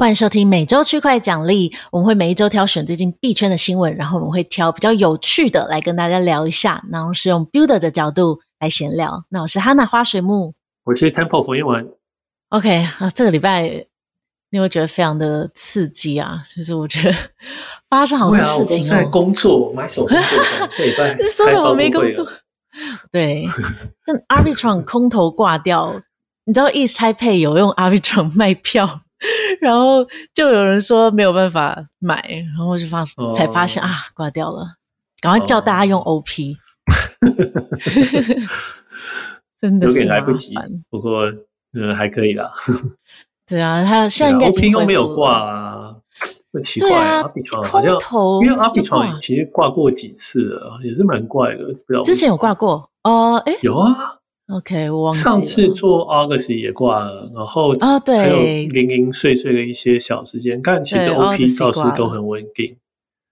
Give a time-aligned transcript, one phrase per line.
[0.00, 9.22] 欢迎收听每周区块奖励，我们会每一周挑选最近币圈的新闻，然后我们会挑比较有趣的来跟大家聊一下，然后是用 Builder 的角度来闲聊。
[9.28, 10.54] 那我是哈娜花水木，
[10.84, 11.86] 我是 Temple 冯一文。
[12.48, 13.84] OK 啊，这个礼拜
[14.48, 17.14] 你会觉得非常的刺激啊，就是我觉得
[17.90, 18.88] 发生好多事情、哦。
[18.88, 22.26] 在工作，买手工作，这礼拜 说我没工作。
[23.12, 23.44] 对，
[24.06, 26.00] 但 Arbitrum 空头挂掉，
[26.46, 29.02] 你知道 East Taipei 有用 Arbitrum 卖票。
[29.60, 33.36] 然后就有人说没有办法买，然后我就发、oh.
[33.36, 34.76] 才发现啊，挂掉了，
[35.20, 36.56] 赶快叫大家用 OP，、oh.
[39.60, 40.54] 真的是有点来不及，
[40.88, 41.30] 不过
[41.74, 42.50] 嗯还可以啦。
[43.46, 45.96] 对啊，他现在应该 OP 又没有挂啊，
[46.52, 47.98] 很奇怪啊，阿比床好像
[48.42, 53.92] 因为阿比床其实挂过几次了，也是蛮怪的，不知道之前有挂过哦，哎有啊。
[54.50, 62.76] OK，我忘记上次做 August 也挂了，然后啊对，还有零零碎碎的一些小时间，但其实 OP 倒是都很稳定，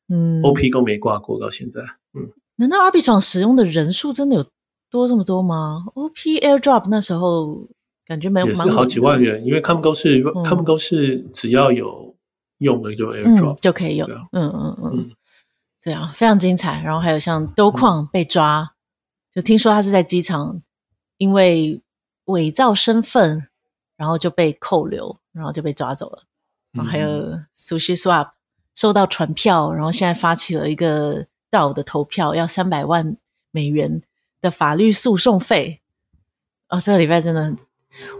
[0.08, 1.80] 嗯，OP 都没挂过到现在，
[2.14, 4.46] 嗯，难道 Arbitrum 使用的人数真的有
[4.91, 7.66] 多这么多吗？OP Airdrop 那时候
[8.06, 12.14] 感觉没有，也是好几万人，因为他们都是、嗯、他们都是只要有
[12.58, 15.11] 用的就 Airdrop、嗯、就可以用，嗯嗯嗯，
[15.83, 16.80] 对啊非常精彩。
[16.84, 18.70] 然后还有像兜矿被抓，嗯、
[19.34, 20.62] 就听说他是在机场。
[21.19, 21.80] 因为
[22.24, 23.47] 伪造身份，
[23.97, 26.22] 然后就被扣留，然后就被抓走了。
[26.72, 28.30] 然后还有 SushiSwap
[28.74, 33.16] 收到传票，然后现在发起了一个 DAO 的投票，要三百万
[33.50, 34.02] 美元
[34.41, 35.80] 的法律诉讼费。
[36.69, 37.56] 哦，这个礼拜真的很，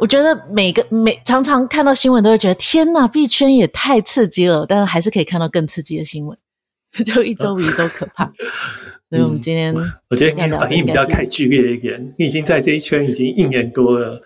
[0.01, 6.37] 我觉得每个每常常看到新闻都会觉得天哪，币圈也太刺激了，但是还是可以看到更刺激的新闻，
[7.05, 8.33] 就一周比一周可怕。
[9.11, 12.15] 所以我们今天、嗯，我觉得你反应比较太剧烈一点。
[12.19, 14.21] 你已经在这一圈已经一年多了，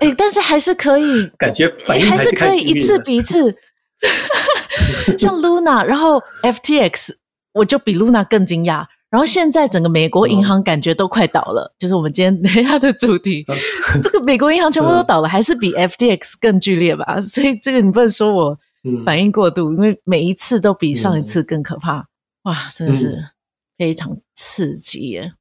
[0.00, 3.56] 哎、欸，但是还是可以， 感觉反应还是，还是可以一次比一次。
[5.18, 7.10] 像 Luna，然后 FTX，
[7.52, 8.86] 我就比 Luna 更惊讶。
[9.10, 17.18] 然后现在整个美国银行感觉都快倒了，嗯、就是我们今天 等一下的主题，嗯、这个美国银行全部都倒了，嗯、还是比 FTX 更剧烈吧？
[17.22, 18.58] 所以这个你不能说我
[19.06, 22.00] 反应过度，嗯、因为每一次都比上一次更可怕。
[22.00, 22.06] 嗯、
[22.44, 23.18] 哇，真的是。
[23.78, 25.32] 非常刺激耶！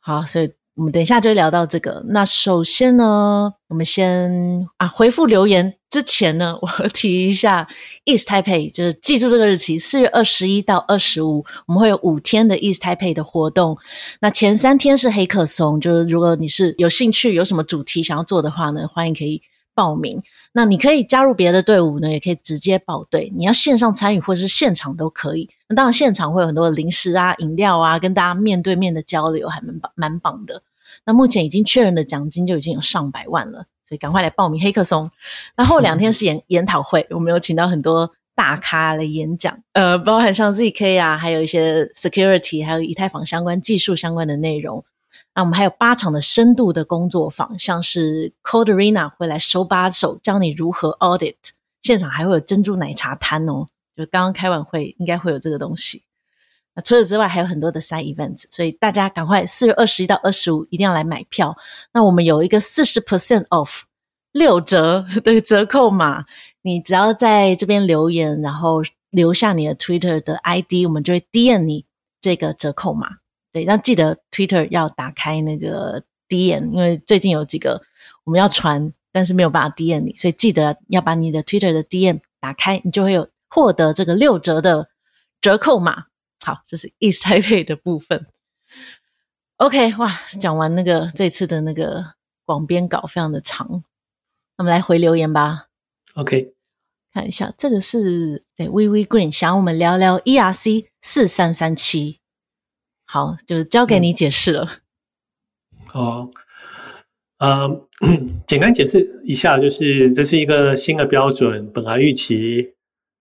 [0.00, 2.04] 好，所以我们等一下就会聊到这个。
[2.08, 7.68] 那首先呢，我们先啊回复留言之前呢，我提一下
[8.04, 13.78] East Taipei，就是记住这个日期，四月二十一到二十五，我们会有五天的 East Taipei 的活动。
[14.20, 19.40] 那前三天是黑客松，就是如果你是有兴趣，有什么主题想要做的话呢，欢迎可以。
[19.76, 20.22] 报名，
[20.56, 23.30] 那你可以加入别的队伍呢，也可以直接报队。
[23.36, 25.50] 你要线上参与或者是现场都可以。
[25.68, 30.62] 那当然现场会有很多的零食啊、饮料啊，跟大家面对面的交流，还蛮棒蛮棒的。
[31.04, 35.10] 那目前已经确认的奖金就已经有上百万了，所以赶快来报名黑客松。
[35.58, 44.82] 那后两天是研 研讨会，我们有请到很多大咖来演讲，呃，包含像 ZK 啊，还有一些 security，还有以太坊相关技术相关的内容。
[45.36, 51.34] 那我们还有八场的深度的工作坊，像是 code Rena 会来手把手教你如何 audit，
[51.82, 56.04] 现场还会有珍珠奶茶摊哦，就刚刚开完会应该会有这个东西。
[56.74, 61.54] 那除此之外还有很多的 side events，所以大家赶快四月二十一到二十五一定要来买票。
[61.92, 63.82] 那我们有一个四十 percent off
[64.32, 66.24] 六折 的折扣码，
[66.62, 71.84] 你只要在这边留言，然后留下你的 Twitter 的 ID，我们就会 DM 你
[72.22, 73.18] 这个折扣码。
[73.56, 77.80] 对，那记得 Twitter 要打开那个 DM，因为最近有几个
[78.24, 84.90] 我们要传，但是没有办法 DM 你，所以记得要把你的 Twitter 的 DM 打开，你就会有获得这个六折的
[85.40, 86.04] 折扣码。
[86.44, 88.26] 好，这是 East Taipei 的部分。
[89.56, 92.04] OK，哇，讲完那个这次的那个
[92.44, 93.66] 广编稿非常的长，
[94.58, 95.68] 那我们来回留言吧。
[96.12, 96.52] OK，
[97.10, 102.20] 看一下这个是对 WeWe Green 想我们聊聊 ERC 四三三七。
[103.08, 104.68] 好，就交给你解释了。
[105.86, 106.28] 好、
[107.38, 107.86] 嗯，呃，
[108.48, 112.74] 简单解释一下，就是这是一个新的标准，本来预期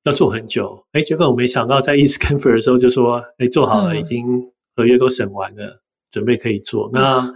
[0.03, 6.89] 要做很久，哎，结果我没想到在 ETHConf 的时候就说，哎，做好了，嗯、已经合约都审完了，准备可以做。
[6.91, 7.31] 那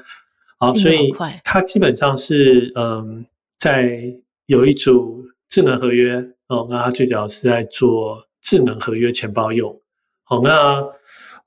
[0.58, 1.14] 好，所以
[1.44, 3.28] 它基本上是，嗯，
[3.60, 4.16] 在
[4.48, 6.16] 有一组智能合约
[6.48, 9.80] 哦，那它最主要是在做智能合约钱包用。
[10.24, 10.84] 好，那。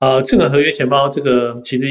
[0.03, 1.89] 呃，智能合约钱包这个其实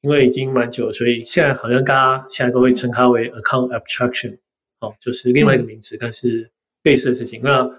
[0.00, 4.38] 因为已经蛮久，所以现在好像大家现在都会称它为 account abstraction，
[4.80, 6.50] 哦，就是另外一个名词，但是
[6.84, 7.42] 类似的事情。
[7.44, 7.70] 那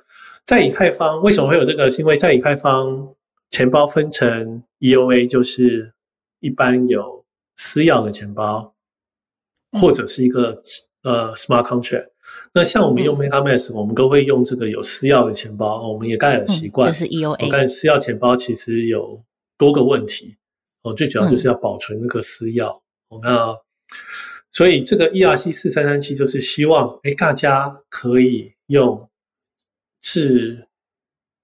[0.46, 1.90] 在以太坊为什么会有这个？
[1.90, 3.10] 是因为在以太坊
[3.50, 5.92] 钱包分成 EOA，就是
[6.42, 7.26] 一般有
[7.56, 8.76] 私钥的钱包，
[9.80, 10.62] 或者是一个
[11.02, 12.10] 呃 smart contract。
[12.54, 16.94] 那像我们用 MetaMask，、嗯、我们都会用这个有私钥的钱包，我们也该有习惯。
[16.94, 17.50] 就是 EOA。
[17.52, 19.20] 但私钥钱包其实有
[19.62, 20.36] 多个问题
[20.82, 22.82] 哦，最主要就是要保存那个私钥。
[23.12, 23.56] 嗯、那
[24.52, 29.08] 所以这个 ERC 四三三七就是希望，哎，大家可以用
[30.02, 30.68] 智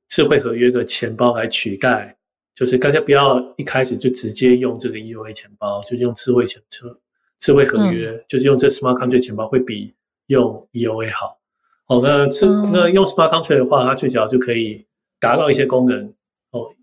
[0.08, 2.18] 智慧合约的钱包来取代，
[2.56, 7.00] 就是大家不要一开始就直接用这个 EOA 钱包，就用智慧钱车。
[7.38, 9.94] 智慧合约、嗯、就是用这 Smart Contract 钱包会比
[10.26, 11.40] 用 EOA 好。
[11.86, 14.88] 哦，那智、嗯、那用 Smart Contract 的话，它最主要就可以
[15.20, 16.16] 达到一些功能。
[16.50, 16.74] 哦，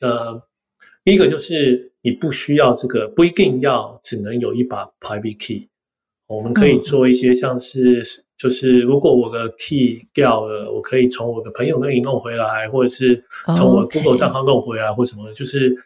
[0.00, 0.40] 呃，
[1.04, 5.68] 第一个就是你不需要这个，不一定要只能有一把 Private Key。
[6.26, 13.22] 我们可以做一些像是，嗯、就是如果我的 Key 掉了，我可以从我的朋友那里弄回来，或者是
[13.54, 15.30] 从我 Google 账号弄回来，或什么。
[15.32, 15.76] 就是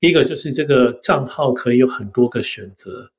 [0.00, 3.10] 第一个就是这个账号可以有很多个选择。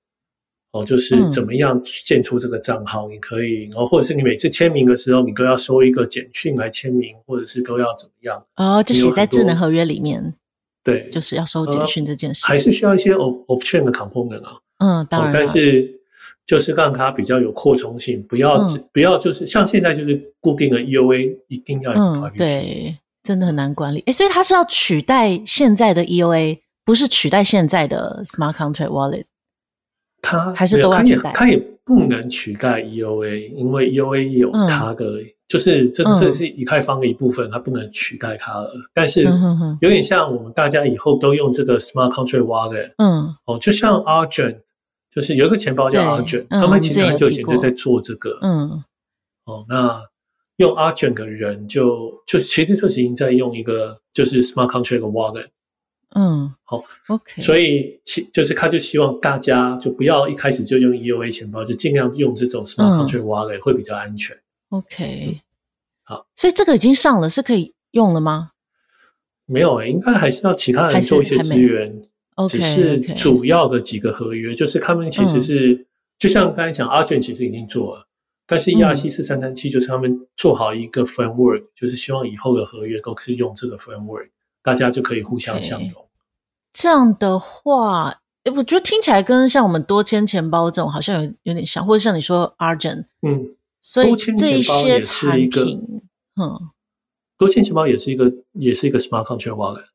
[0.73, 3.07] 哦，就是怎么样建出这个账号？
[3.07, 8.45] 你可以，然后或者是你每次签名的时候，你都要收一个简讯来签名，或者是都要怎么样？
[8.57, 10.33] 哦，就写在智能合约里面。
[10.85, 14.53] 对，就是要收简讯这件事，还是需要一些 off-chain 的 component 啊。
[14.77, 15.33] 嗯，当然。
[15.33, 15.99] 但是
[16.45, 21.99] 就是让它比较有扩充性，不要只不要就是像现在就是固定的 EOA 一定要有。
[21.99, 24.03] 嗯，对，真的很难管理。
[24.05, 29.23] 诶，所以它是要取代现在的 EOA，不是取代现在的 Smart Contract Wallet。
[30.21, 38.73] 它还是都要取代，它也不能取代 EOA，因为 EOA 有它的，嗯、就是这这是以太坊的一部分，它不能取代它了。
[38.93, 39.23] 但是
[39.79, 44.59] 有点像我们大家以后都用这个 Smart Contract Wallet，嗯，哦，就像 Argent，
[45.11, 48.83] 就是有一个钱包叫 Argent，他们其实很久以前就在做这个，嗯，
[49.45, 50.01] 哦，那
[50.57, 55.47] 用 Argent 的人就就其实就是已经在用一个就是 Smart Contract Wallet。
[56.17, 64.35] 嗯，好，OK，所以其就是他就希望大家就不要一开始就用 EOA 钱包，就尽量用这种 Smart Contract Wallet 会比较安全。
[64.77, 65.41] OK，嗯，
[66.03, 68.51] 好，所以这个已经上了，是可以用了吗？
[69.45, 72.01] 没有应该还是要其他人做一些资源。
[72.35, 75.85] OK，只是主要的几个合约，就是他们其实是、嗯、
[76.19, 78.07] 就像刚才讲，Argent 其实已经做了，
[78.45, 84.29] 但是 ERC 四三三七就是他们做好一个 framework，、嗯、就是希望以后的合约都可以用这个 framework，
[84.61, 85.91] 大家就可以互相相容。
[85.91, 86.05] Okay.
[86.73, 93.54] 这样的话，诶，我觉得听起来跟像我们多签钱包这种好像有有点像，或者像你说 Argent，嗯，
[93.87, 96.01] 所以这一些产品，
[96.41, 96.71] 嗯，
[97.37, 99.85] 多签钱包也是一个，也是一个 Smart Contract Wallet。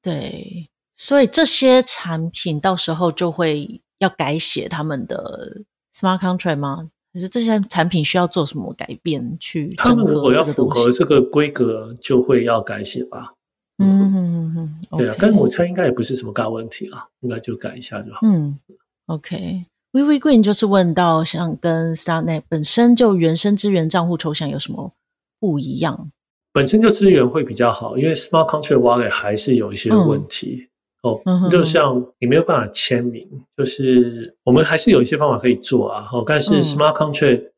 [0.00, 5.60] 对，所以这些产品到时候就会要改写他们的
[5.94, 6.88] Smart Contract 吗？
[7.12, 9.74] 可是这些产品需要做什么改变去？
[9.76, 13.34] 他们如果要符合这个规格，就会要改写吧。
[13.76, 14.54] 嗯哼哼
[14.90, 18.20] 哼，对啊，但我猜应该也不是什么大问题啊，应该就改一下就好。
[18.22, 18.58] 嗯
[19.04, 19.66] ，OK。
[19.92, 24.92] 微微 Green 就是问到，像跟 Starknet 本身就原生资源账户抽象有什么
[25.40, 26.10] 不一样？
[26.52, 30.68] 本身就资源会比较好，因为 Smart Contract Wallet 还是有一些问题、
[31.02, 31.22] 嗯、哦。
[31.24, 33.26] 嗯哼哼，就像你没有办法签名，
[33.56, 36.08] 就是我们还是有一些方法可以做啊。
[36.12, 37.50] 哦，但是 Smart Contract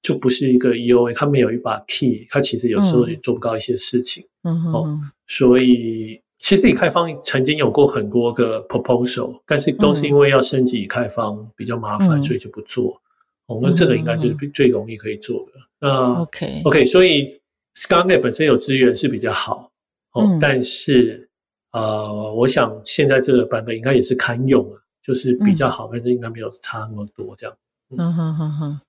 [0.00, 4.24] 就不是一个 EOA，它没有一把 key，它其实有时候也做不到一些事情。
[4.72, 4.98] 哦。
[5.26, 12.98] 所以，其实以开方曾经有过很多个 proposal，但是都是因为要升级以开方比较麻烦，嗯、所以就不做。
[13.46, 15.60] 我们、这个应该就是最容易可以做的。
[15.80, 17.38] 那 OK OK，所以
[17.76, 19.70] Starknet 本身有资源是比较好
[20.12, 21.28] 哦，嗯、但是
[21.72, 27.54] 呃，我想现在这个版本应该也是堪用了，就是比较好，嗯、但是应该没有差那么多这样。
[27.90, 28.14] 嗯。
[28.14, 28.80] 哼哼哼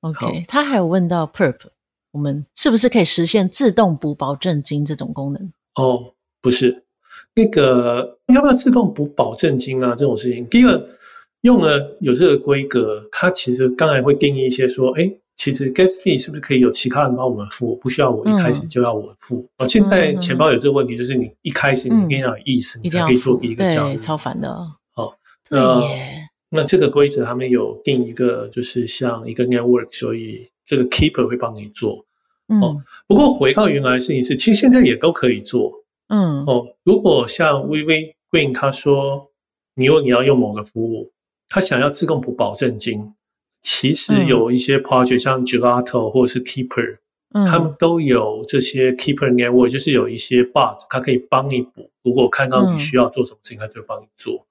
[0.00, 1.58] ，OK，他还有问到 Perp，
[2.10, 5.50] 我们是不是可以实现自动补保证金这种功能？
[5.76, 6.84] 哦，不是，
[7.38, 9.94] 那个要不要自动补保证金啊？
[9.94, 10.88] 这种事情，第一个
[11.42, 19.48] 用了有这个规格，它其实刚才会定义一些说，哎，其实 gas fee 是不是可以有其他人帮我们付，不需要我一开始就要我付？
[19.58, 24.52] 哦、嗯，现在钱包有这个问题，就是你一开始你一定要有意识，嗯、你才可以做第一个交易，超烦的。
[24.92, 25.14] 好，
[25.48, 25.80] 那
[26.50, 32.04] 那这个规则他们有定一个，就是像一个 network，所以这个 keeper 会帮你做。
[32.60, 35.72] 哦，不过回到原来的事情是，其实现在也都可以做。
[36.08, 39.30] 嗯，哦，如果像 VV Green 他说，
[39.74, 41.12] 你如果你要用某个服务，
[41.48, 43.14] 他想要自动补保证金，
[43.62, 46.98] 其实有一些 project 像 Gelato 或者是 Keeper，
[47.34, 51.90] 嗯，他们都有这些 Keeper Network，就是有一些 bot，它可以帮你补。
[52.02, 54.46] 如果看到你需要做什么事情，他就会帮你做。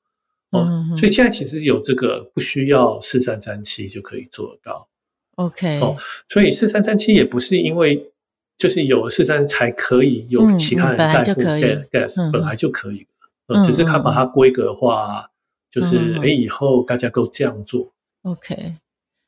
[0.52, 4.88] 哦，所以现在其实有这个，不需要四三三七就可以做得到。
[5.36, 5.98] OK，哦，
[6.30, 8.12] 所以四三三七也不是因为
[8.58, 13.06] 就是有四三才可以有其他人代付 gas，本来就可以，
[13.48, 15.30] 呃，只是他把它规格化，
[15.70, 17.92] 就是哎以后大家都这样做。
[18.24, 18.76] OK，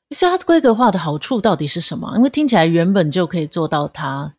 [0.10, 2.12] 所以它规格化的好处到底是什么？
[2.18, 4.34] 因为听起来原本就可以做到它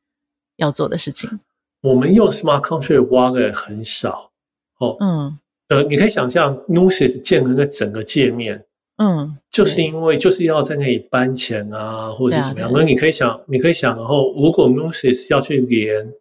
[0.57, 1.41] 要做的事情。
[1.83, 4.31] 我们用 Smart Contract 挖的很少
[4.79, 4.97] 哦。
[5.01, 5.39] 嗯。
[5.69, 8.67] 呃，你可以想象 Gnosis 建了个整个界面，
[9.03, 12.71] 嗯，就是因为就是要在那里搬钱啊，或者是怎么样。
[12.75, 16.13] 那你可以想，你可以想，然后如果 Musis 要去连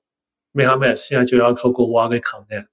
[0.54, 2.68] MetaMask，现在就要透过 Wallet Connect。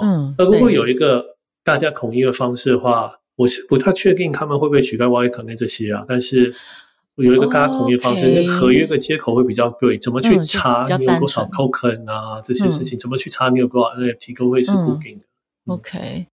[0.00, 0.34] 嗯。
[0.38, 6.06] 那如果有一个大家统一的方式的话，我是不太确定他们会不会取代 Wallet Connect 这些啊。
[6.08, 6.54] 但是
[7.16, 12.40] 有一个大家统一的方式，那合约的接口会比较贵，怎么去查你有多少 Token 啊？
[12.40, 15.26] 这些事情怎么去查你有多少 NFT 都会是固定的。
[15.66, 16.26] OK，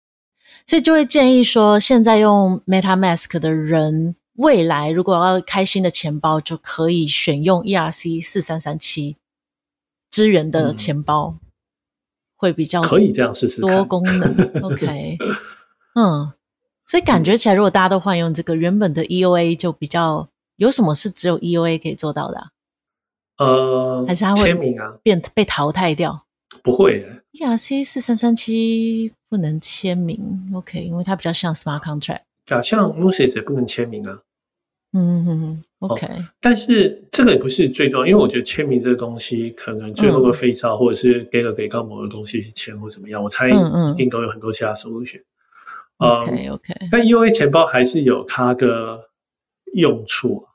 [0.67, 9.15] 所以就会建议说，现在用 MetaMask 的人，未来如果要开新的钱包，就可以选用 ERC 四三三七
[10.11, 11.39] 支援的钱包，嗯、
[12.35, 14.29] 会比较可以这样试试多功能。
[14.61, 15.17] OK，
[15.95, 16.33] 嗯，
[16.85, 22.47] 所以感觉起来，如果大家都换用这个原本的 EOA，就比较有什么是只有 EOA 可以做到的、啊？
[23.37, 26.25] 呃，还是它会签名啊，变被淘汰掉？
[26.67, 30.19] 不会耶，ERC 四三三七不能签名
[30.53, 34.19] ，OK，因为它比较像 Smart Contract，假像 Gnosis 也不能签名啊。
[34.91, 36.09] 嗯哼哼，OK，哦。
[36.41, 45.21] 但是这个也不是最重要，因为我觉得签名这个东西可能最后会飞烧，嗯、或者是给了给到某个东西去签或怎么样，我猜一定都有很多其他 solution。
[45.99, 49.09] 嗯嗯、OK OK，但 EOA 钱包还是有它的
[49.73, 50.45] 用处，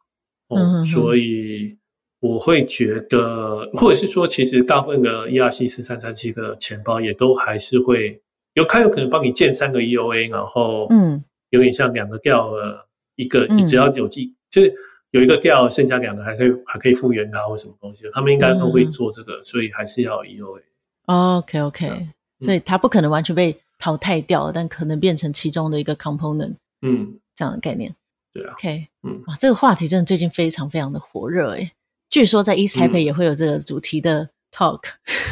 [0.49, 1.79] 哦、嗯哼哼，所以。
[2.23, 8.23] 我会觉得，或者是说，其实大部分的 ERC 四三三七的钱包也都还是会
[8.55, 12.87] 有，它有可能帮你建三个 EOA，然后嗯，有点像两个掉了
[13.17, 14.73] 一个，你只要有记、嗯，就是
[15.11, 20.61] 有一个掉，剩下两个还可以还可以复原它或什么东西，他们应该都会做这个，嗯、所以还是要 EOA。
[21.07, 27.93] OK OK，、嗯、所以它不可能完全被淘汰掉，但可能变成其中的一个 component，嗯，这样的概念。
[28.33, 31.73] 对啊，OK，嗯，哇，这个话题真的最近非常非常的火热诶。
[32.13, 34.83] 据说在 East Taipei 也会有这个主题的 talk，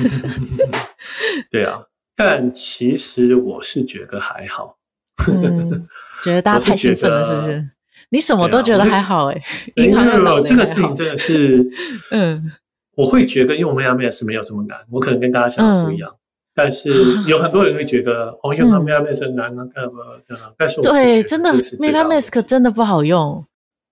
[0.03, 0.49] 嗯。
[1.51, 1.83] 对啊，
[2.17, 4.79] 但其实我是觉得还好。
[5.29, 5.87] 嗯，
[6.25, 7.69] 觉得大家太兴奋了，是不是？
[8.09, 9.43] 你什么都觉得还好哎？
[9.77, 11.63] 银行的这个事情真的是，
[12.13, 12.51] 嗯，
[12.97, 14.79] 我会觉得用 MetaMask 没有这么难。
[14.91, 16.17] 我可能跟大家想的不一样，嗯，
[16.55, 16.91] 但是
[17.29, 20.51] 有很多人会觉得，嗯，哦，用 MetaMask 很难啊，干嘛干嘛？
[20.57, 23.39] 但是我对，真的 MetaMask 真的不好用。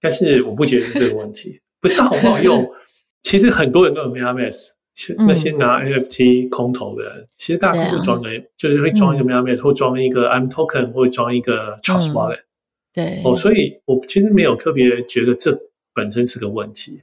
[0.01, 1.61] 但是我不觉得是这个问题。
[1.81, 2.69] 不是好不好用？
[3.23, 4.69] 其实很多人都有 MetaMask，
[5.19, 12.45] 那些拿 NFT 空投的人，嗯、其实大家都会装个、啊，就是会装一个 MetaMask，、嗯、或装一个 I'm Token，或装一个 Trust Wallet、嗯。
[12.95, 15.59] 对，哦，所以我其实没有特别觉得这
[15.93, 17.03] 本身是个问题，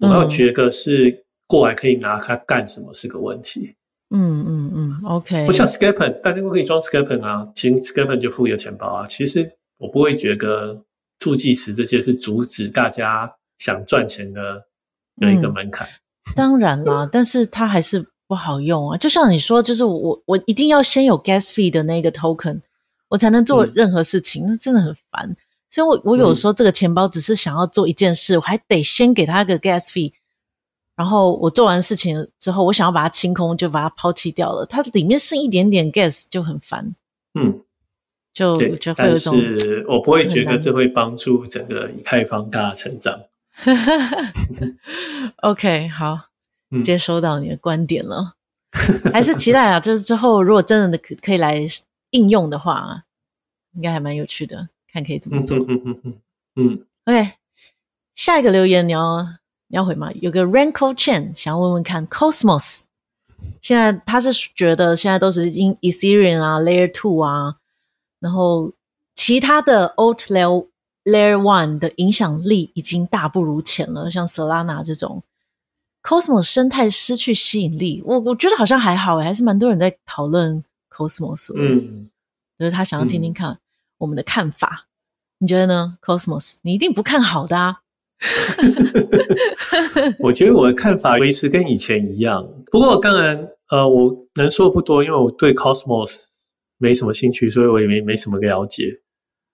[0.00, 3.74] 嗯、我要觉得是过来可以拿它干什么是个问题。
[4.10, 5.46] 嗯嗯嗯，OK。
[5.46, 9.06] 不像 SCALPN，大家都可以装 SCALPN 啊，其实 SCALPN 就付一个钱包啊。
[9.06, 10.82] 其实我不会觉得
[11.18, 13.32] 助记词这些是阻止大家。
[13.64, 14.62] 想赚钱的
[15.22, 18.98] 有一个门槛、嗯，当然啦，但是它还是不好用啊。
[18.98, 22.60] 就像你说，就是我我一定要先有 gas fee 的那个 token，
[23.08, 25.34] 我才能做任何事情，那、嗯、真的很烦。
[25.70, 30.12] 所以我我有时候这个钱包只是想要做一件事，嗯、我还得先给他一个 gas fee，
[30.94, 34.66] 然后我做完事情之后，我想要把它清空，就把它抛弃掉了。
[34.66, 36.94] 它里面剩一点点 gas 就很烦。
[37.32, 37.62] 嗯，
[38.34, 43.18] 就就会有种，但是我不会觉得这会帮助整个以太坊大成长。
[45.42, 46.30] OK，好，
[46.82, 48.34] 接收到你的观点了，
[49.04, 49.78] 嗯、 还是期待啊！
[49.78, 51.64] 就是之后如果真的可可以来
[52.10, 53.04] 应用的话，
[53.74, 55.56] 应该还蛮有趣的，看可以怎么做。
[55.58, 56.14] 嗯嗯嗯
[56.56, 56.86] 嗯。
[57.04, 57.32] OK，
[58.14, 59.22] 下一个留言你要
[59.68, 60.10] 你要回吗？
[60.20, 62.80] 有个 Ranko Chen 想要问问看，Cosmos
[63.60, 67.56] 现在他是觉得现在都是 In Ethereum 啊，Layer Two 啊，
[68.20, 68.72] 然后
[69.14, 70.66] 其他的 Old Layer
[71.04, 75.22] Layer One 的影响力已经大不如前了，像 Solana 这种
[76.02, 81.52] Cosmos 生态失去吸引力，我我觉得好像还好诶，还是蛮多人在讨论 Cosmos。
[81.56, 82.10] 嗯，
[82.58, 83.58] 就是他想要听听看
[83.98, 84.88] 我们的看法，嗯、
[85.40, 87.80] 你觉得呢？Cosmos，你一定不看好的啊？
[90.20, 96.24] 我觉得我的看法维持跟以前一样，不过当然，呃，我能说不多，因为我对 Cosmos
[96.78, 99.00] 没什么兴趣，所以我也没没什么了解。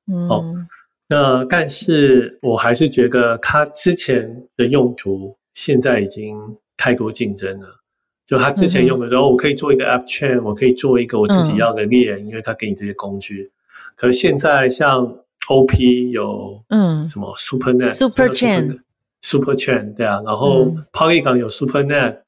[0.07, 0.29] 嗯。
[0.29, 0.67] 哦
[1.11, 6.39] 那但是我还是觉得它之前的用途现在已经
[6.77, 7.81] 太多竞争了。
[8.25, 13.51] 就它之前用的时候，我可以做一个 App Chain，我可以做一个我自己要的链，因为它给你这些工具。
[13.97, 15.17] 可是现在像
[15.49, 18.79] OP 有嗯什么 SuperNet、Super Chain、
[19.21, 22.19] Super Chain 对啊，然后 Polygon 有 SuperNet，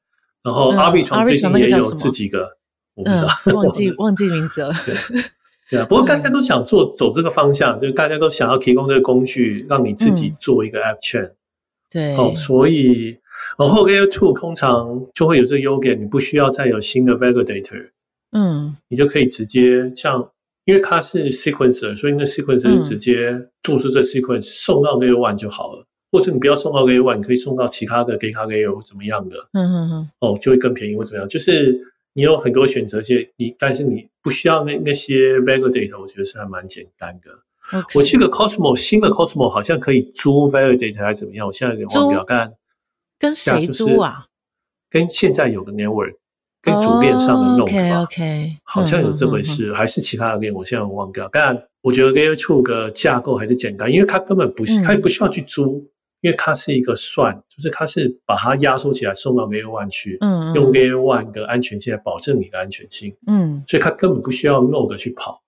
[0.43, 2.57] 然后 Arbitrum 最近也有自己个，
[2.95, 4.73] 我不知道，忘记 忘记名字了。
[5.69, 11.31] 对啊，不过大家都想做走这个方向，就是大家都想要提供这个工具，让你自己做一个 App Chain。
[11.89, 13.17] 对，哦，所以
[13.57, 17.89] 然后 Layer 2通常就会有这个优点，你不需要再有新的 Validator。
[18.31, 20.27] 嗯，你就可以直接像，
[20.65, 25.85] 因为它是 Sequencer，所以那 Sequencer 直接做出这 Sequence 送到 Layer 1就好了。
[26.11, 29.37] 或者你不要送到 Layer 1，你可以送到其他的 Data Layer 怎么样的？
[29.53, 30.09] 嗯嗯嗯。
[30.19, 31.27] 哦，就会更便宜或怎么样？
[31.27, 31.79] 就是
[32.13, 37.31] 你有很多选择性，你但是你不需要那那些 Validator，我觉得是还蛮简单的。
[37.71, 37.97] Okay.
[37.97, 41.47] 我记得 Cosmos 新的 Cosmos 好像可以租 Validator 还是怎么样？
[41.47, 42.23] 我现在有点忘掉。
[42.27, 42.53] 但
[43.17, 44.25] 跟谁租啊？
[44.89, 46.15] 跟现在有个 Network，
[46.61, 47.97] 跟主链上的 Node 吧。
[47.97, 50.53] Oh, OK 好像有这回事，嗯、还是其他的链？
[50.53, 51.27] 我现在忘掉。
[51.31, 55.89] 但我觉得 Layer 2的架构还是简单，因为它根本不是，它也不需要去租。
[56.23, 65.41] 嗯因为它是一个算，就是它是把它压缩起来送到 Layer 1去，嗯，嗯，用 Layer 1的安全性来保证你的安全性，嗯，所以它根本不需要 Node 去跑，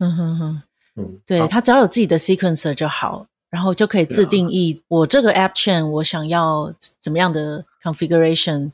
[0.00, 0.62] 嗯哼哼，
[0.96, 8.72] 嗯，对，它只要有自己的 Sequencer 就好，然后就可以自定义我这个 App Chain 我想要怎么样的 Configuration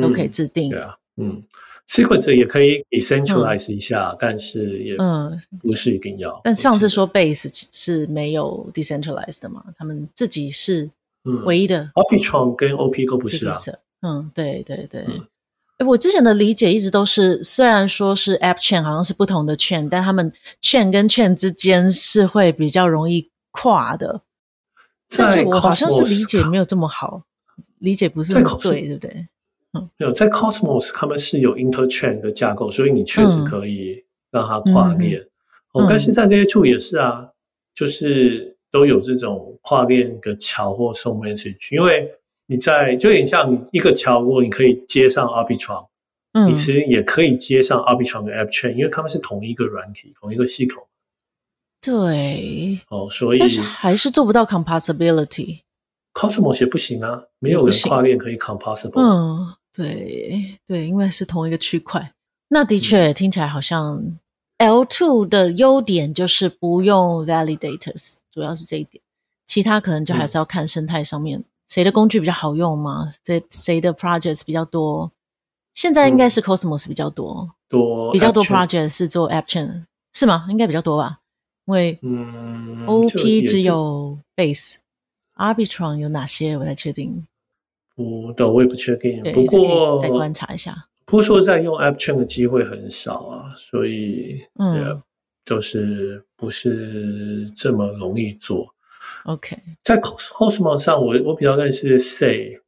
[0.00, 1.42] 都可以自定，对啊，嗯。
[1.88, 6.32] Sequencer 也可以 decentralize 一下，嗯、但是也嗯不是一定要。
[6.38, 9.64] 嗯、但上次说 Base 是没有 decentralized 的嘛？
[9.78, 10.90] 他们自己是
[11.44, 11.82] 唯一的。
[11.82, 13.56] 嗯、Arbitrum 跟 OP 都不是啊。
[14.02, 15.04] 嗯，对对对。
[15.78, 24.22] 嗯、我之前的理解一直都是，虽然说是 App Chain 好像是不同的 Chain，但他们 Chain 跟 Chain 之间是会比较容易跨的。
[25.16, 27.22] 但是我好像是理解没有这么好，
[27.78, 29.28] 理解不是很对，对不对？
[29.98, 35.20] 有在 Cosmos，他们是有 Interchain 的架构，所以你确实可以让它跨链。
[35.20, 37.28] 嗯、哦，但是在 Layer 2也是啊，
[37.74, 42.10] 就是都有这种跨链的桥或送 message，因为
[42.46, 45.86] 你在就有点像一个桥，如果你可以接上 Arbitrum，
[46.32, 50.82] 嗯，你其实也可以接上 Arbitrum 的 App Chain，因为他们是同一个软体，同一个系统。
[51.82, 52.78] 对。
[52.88, 55.60] 哦，所以但是还是做不到 Composibility。
[56.14, 59.00] Cosmos 也不行啊，没有人跨链可以 Composable。
[59.00, 59.54] 嗯。
[59.76, 62.14] 对对，因为是同一个区块，
[62.48, 64.02] 那的确听起来好像
[64.56, 69.02] L2 的优点就是不用 validators，主要是这一点，
[69.46, 75.12] 其他可能就还是要看生态上面、嗯、谁的工具比较好用嘛，这谁的 projects 比较多。
[75.74, 79.84] 现在应该是 Cosmos 比较多，多比较多 project 是做 App Chain
[80.14, 80.46] 是吗？
[80.48, 81.18] 应该比较多吧，
[81.66, 86.56] 因为嗯，OP 只有 Base，Arbitron 有哪些？
[86.56, 87.26] 我才确定。
[87.96, 89.22] 不的，我也不确定。
[89.32, 90.86] 不过再观察一下。
[91.06, 95.00] 不说在用 App Chain 的机会很少啊，所以嗯，
[95.44, 98.74] 就是不是这么容易做。
[99.24, 102.58] OK，在 Cosmos 上我，我我比较认识 Sei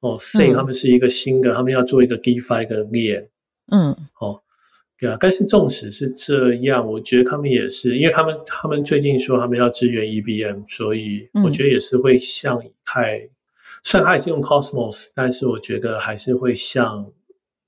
[0.00, 3.28] 哦，Sei 他们是一个新的，嗯、他们要做一个 DeFi 的链。
[3.70, 4.42] 嗯，哦，
[4.98, 13.30] 对啊，但是纵使是这样，我觉得他们也是，因为他们他们最近说他们要支援 EBM，所以我觉得也是会像以太。
[13.82, 17.06] 虽然它也是用 Cosmos，但是我觉得还是会向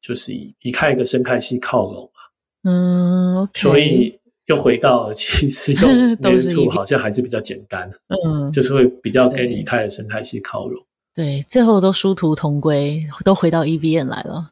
[0.00, 2.70] 就是以以太一个生态系靠拢嘛。
[2.70, 7.90] 嗯，okay、所以又回到了其实用 Layer 2好像还是比较简单。
[8.08, 10.84] 嗯，就是会比较跟以太的生态系靠拢。
[11.14, 14.50] 对，最后都殊途同归，都回到 EVM 来了。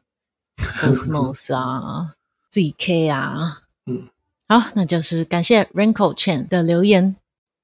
[0.57, 2.11] Cosmos 啊
[2.51, 4.07] ，ZK 啊，嗯，
[4.47, 7.15] 好，那就是感谢 Raincoat Chen 的留言。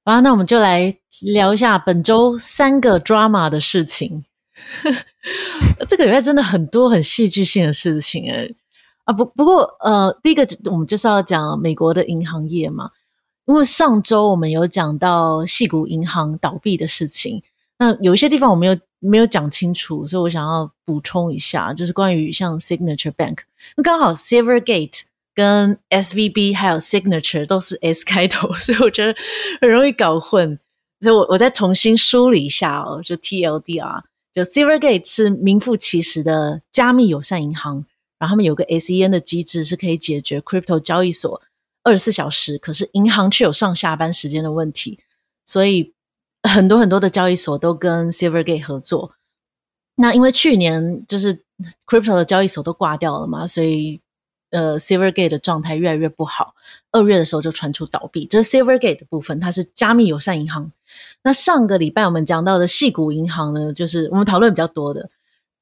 [0.08, 4.24] 好，那我们就来聊一下本周三个 drama 的事情。
[5.86, 8.56] 这个礼拜真的很多很戏剧性的事情诶
[9.04, 12.90] 啊，不不过呃，第一个我们就是要讲美国的银行业嘛，
[13.48, 17.44] 因为上周我们有讲到矽谷银行倒闭的事情，
[17.78, 23.40] 那有一些地方我没有没有讲清楚，所以我想要补充一下，就是关于像 Signature Bank，
[23.76, 25.02] 那刚好 Silvergate。
[25.38, 29.16] 跟 SVB 还有 Signature 都是 S 开头， 所以我觉得
[29.62, 30.60] 很容易搞混。
[31.00, 34.02] 所以我我再重新梳理一下哦，就 TLDR，
[34.34, 37.86] 就 Silvergate 是名副其实的加密友善银行，
[38.18, 41.40] 然后他们有个 SEN 的机制是可以解决 Crypto 交易所
[41.84, 44.98] 二十四小时，可是银行却有上下班时间的问题，
[45.46, 45.94] 所以
[46.42, 49.14] 很多很多的交易所都跟 Silvergate 合作。
[49.98, 51.44] 那因为去年就是
[51.86, 54.02] Crypto 的交易所都挂掉了嘛，所以。
[54.52, 56.56] 呃，Silvergate 的状态越来越不好，
[56.92, 58.26] 二月的时候就传出倒闭。
[58.26, 60.72] 这是 Silvergate 的部分，它是加密友善银行。
[61.24, 65.10] 那上个礼拜我们讲到的矽谷银行呢，就是我们讨论比较多的，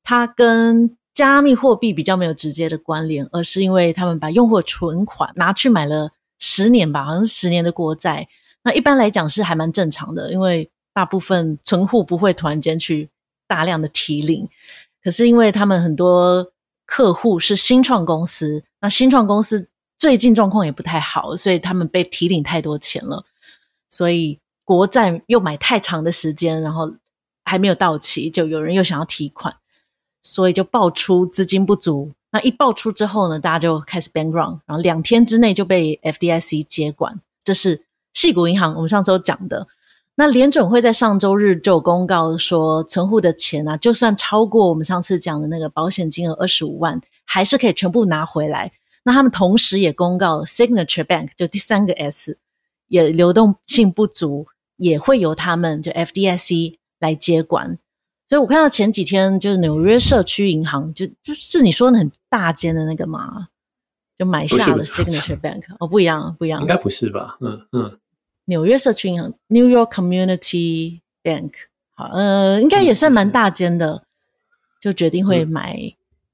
[0.03, 8.27] 它跟加密货币比较没有直接的关联，而是因为他们把用户存款拿去买了十年吧，好像是十年的国债。
[8.63, 13.09] 那一般来讲是还蛮正常的，因为大部分存户不会突然间去
[13.47, 14.47] 大量的提领。
[15.03, 16.51] 可是因为他们很多
[16.85, 18.63] 客户是新创公司。
[18.81, 19.67] 那新创公司
[19.97, 23.25] 最近状况也不太好，所以他们被提领太多钱了，
[23.89, 26.93] 所以国债又买太长的时间，然后
[27.43, 29.55] 还没有到期，就有人又想要提款，
[30.21, 32.11] 所以就爆出资金不足。
[32.31, 37.19] 那一爆出之后呢，大家就开始 bank run，然后两天之内就被 FDIC 接管。
[37.43, 39.67] 这是矽谷银行，我们上周讲的。
[40.17, 48.71] 那联准会在上周日就有公告说，存户的钱啊，就算超过我们上次讲的那个保险金额二十五万，还是可以全部拿回来。
[49.03, 52.37] 那他们同时也公告了，Signature Bank 就第三个 S
[52.87, 54.47] 也流动性不足，
[54.77, 57.77] 也会由他们就 FDIC 来接管。
[58.29, 63.49] 所以我看到前几天就是纽约社区银行，就就是你说的很大间的那个嘛，
[64.17, 65.63] 就买下了 Signature Bank。
[65.79, 67.37] 哦，不一样，不一样，应该不是吧？
[67.41, 67.99] 嗯嗯。
[68.45, 71.51] 纽约社区银行 （New York Community Bank）
[71.95, 74.03] 好，呃，应该也算蛮大间的，
[74.81, 75.77] 就决定会买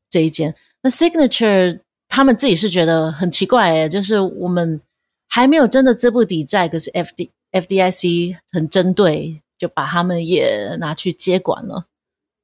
[0.09, 0.53] 这一间。
[0.81, 4.81] 那 Signature 他们自己是觉得很奇怪诶，就是我们
[5.27, 11.85] 还没有真的资不抵债，可是 FD FDIC 很针对，就把他们也拿去接管了，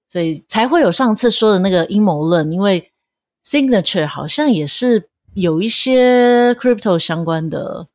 [0.07, 2.49] 所以才会有上次说的那个阴谋论。
[2.51, 2.91] 因为
[3.43, 7.87] Signature 好像也是有一些 crypto 相关的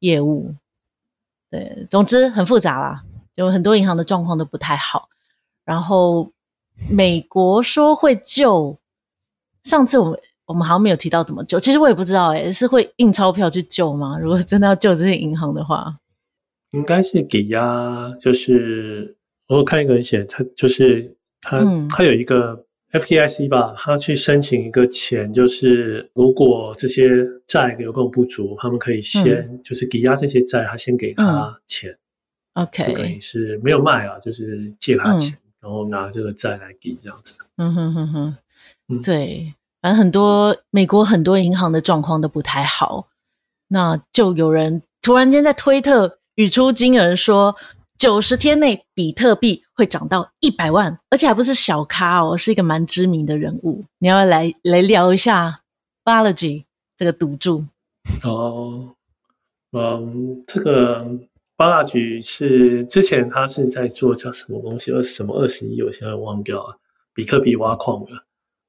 [0.00, 0.54] 业务。
[1.58, 3.02] 对，总之很复杂啦，
[3.36, 5.08] 有很多银行的状况都不太好。
[5.64, 6.30] 然后
[6.90, 8.78] 美国说会救，
[9.62, 14.18] 上次我们我们好像没有提到怎么救，其实我也不知道诶，是会印钞票去救吗？
[14.18, 15.96] 如果真的要救这些银行的话，
[16.72, 19.16] 应该是抵押，就是
[19.48, 22.65] 我看一个人写，他就是他、嗯、他有一个。
[22.92, 31.90] FDIC 吧，他去申请一个钱，就是如果这些债流动不足，他们可以先、嗯、就是抵押这些债，他先给他钱。
[32.54, 37.34] 嗯、OK，等于是没有卖啊，就是借他钱，嗯、然后拿这个债来抵这样子。
[37.56, 38.36] 嗯哼哼哼，
[38.88, 43.08] 嗯、对，反正很多美国很多银行的状况都不太好，
[43.68, 47.56] 那就有人突然间在推特语出惊人说。
[47.98, 53.84] 九十天内，比特币会涨到一百万，而且还不是小咖哦，是一个蛮知名的人物。
[53.98, 55.60] 你要来来聊一下
[56.02, 56.64] Balaji
[56.96, 57.64] 这个赌注
[58.24, 58.94] 哦，
[59.72, 61.06] 嗯，这个
[61.58, 66.78] Balaji 是之前他是在做叫什么东西，二什么二十一，我现在忘掉了，
[67.12, 68.12] 比特币挖矿的。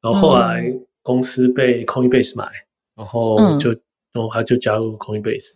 [0.02, 3.70] 然后后来公司被 Coinbase 买，嗯、然后就
[4.12, 5.54] 然后他就加入 Coinbase。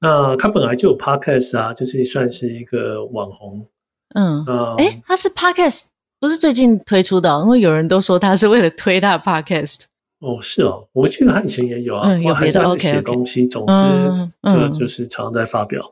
[0.00, 3.66] 那他本来就有 podcast 啊，就是算是一个网红。
[4.14, 4.44] 嗯，
[4.78, 5.88] 哎、嗯，他是 podcast
[6.20, 9.80] 不是最近推出的，因为有人都说他是为了推他的 podcast。
[10.20, 15.84] 哦，是哦，我记得他以前也有啊，嗯、有别的还是写东西，总之就就是常常在发表。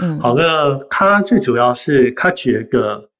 [0.00, 3.10] 嗯，好，那他最主要是他觉得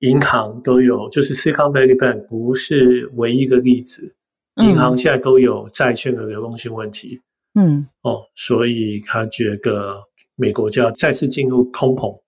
[0.00, 4.12] 银行都有，就是 Silicon Valley Bank 不是唯一一个例子，
[4.56, 7.20] 银行现在都有债券的流动性问题。
[7.54, 10.02] 嗯，哦，所以他觉得
[10.34, 12.18] 美国就要再次进入通膨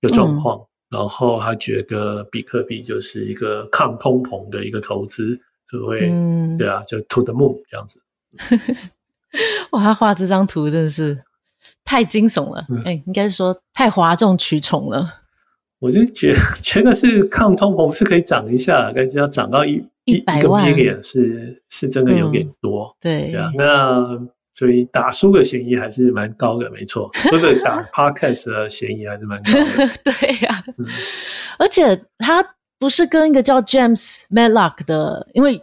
[0.00, 7.98] 的状况，嗯、然后他觉得比特币就是一个抗通膨的一个投资，就会，嗯、对啊，就 to the moon 这样子。
[9.72, 11.18] 哇，他画这张图真的是
[11.82, 15.22] 太惊悚了，哎、嗯，应该是说太哗众取宠了。
[15.78, 24.28] 我就觉得 觉得是抗通膨是可以涨一下，但是要涨到一一百万一个 million 是是真的有点多，嗯、对，对啊，那。
[24.54, 27.10] 所以打输的嫌疑还是蛮高的，没错。
[27.30, 29.88] 不是打 podcast 的嫌疑还是蛮高的。
[30.04, 30.86] 对呀、啊，嗯、
[31.58, 32.44] 而且他
[32.78, 35.62] 不是跟一个叫 James Madlock 的，因为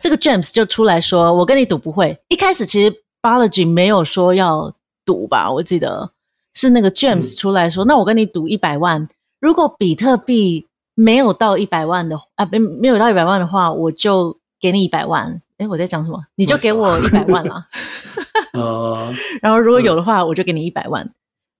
[0.00, 5.50] 这个 James 就出来说：“我跟你赌不会。”一开始其实 Balaji 没有说要赌吧？
[5.52, 6.10] 我记得
[6.54, 9.08] 是那个 James 出来说：“嗯、那我跟你赌一百万，
[9.40, 16.24] 如果比特币没有到一百万的啊，没没有到一百万的话，我就给你一百万。”哎，我在讲什么？
[16.36, 17.66] 你就给我一百万啊！
[18.54, 21.08] 呃，然后如果有的话，嗯、我就给你一百万。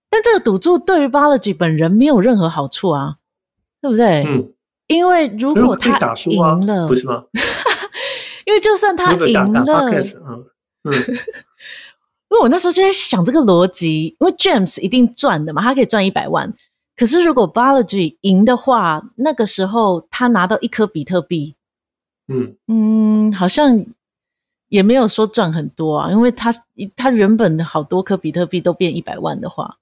[0.09, 3.15] 但这个赌注对于 Balaji 本人没有任何好处啊，
[3.81, 4.23] 对不对？
[4.27, 4.51] 嗯，
[4.87, 7.23] 因为如果他赢了，不是吗？
[8.45, 10.45] 因为就算他赢了，嗯
[10.83, 10.91] 嗯，
[12.29, 16.53] 因为我那时候就在想这个逻辑，因为 James 一定赚的嘛，他可以赚一百万。
[16.97, 21.55] 可是如果 Biology 赢的话，那个时候他拿到一颗比特币。
[22.27, 23.85] 嗯嗯，好像
[24.69, 26.51] 也没有说赚很多啊，因为他
[26.95, 29.77] 他原本的好多颗比特币都变一百万的话，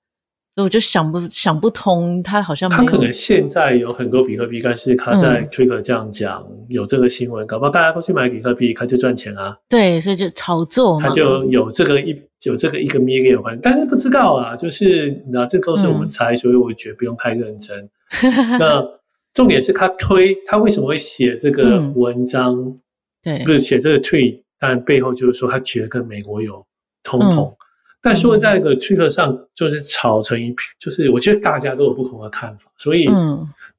[0.56, 9.56] 所以我就想不想不通，他好像，他可能现在有很多比特币，但是他在推特这样讲，嗯、有这个新闻，搞不好大家都去买比特币，他就赚钱啊。
[9.70, 17.88] 对，所以就炒作嘛，他就有这个一有这个一个 million，但是不知道啊，就是那这都是我们猜，嗯、所以我觉得不用太认真。
[18.60, 19.00] 那。
[19.34, 22.54] 重点是他推，他为什么会写这个文章？
[22.54, 22.80] 嗯、
[23.24, 26.66] 对，不是写这个 tweet，但背后就是说他觉得跟美国有
[27.02, 27.50] 通膨。
[27.50, 27.56] 嗯、
[28.02, 33.08] 但说在一个推特上就是吵成一片，就是我觉得大家都有不同的看法，所以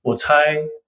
[0.01, 0.35] 我猜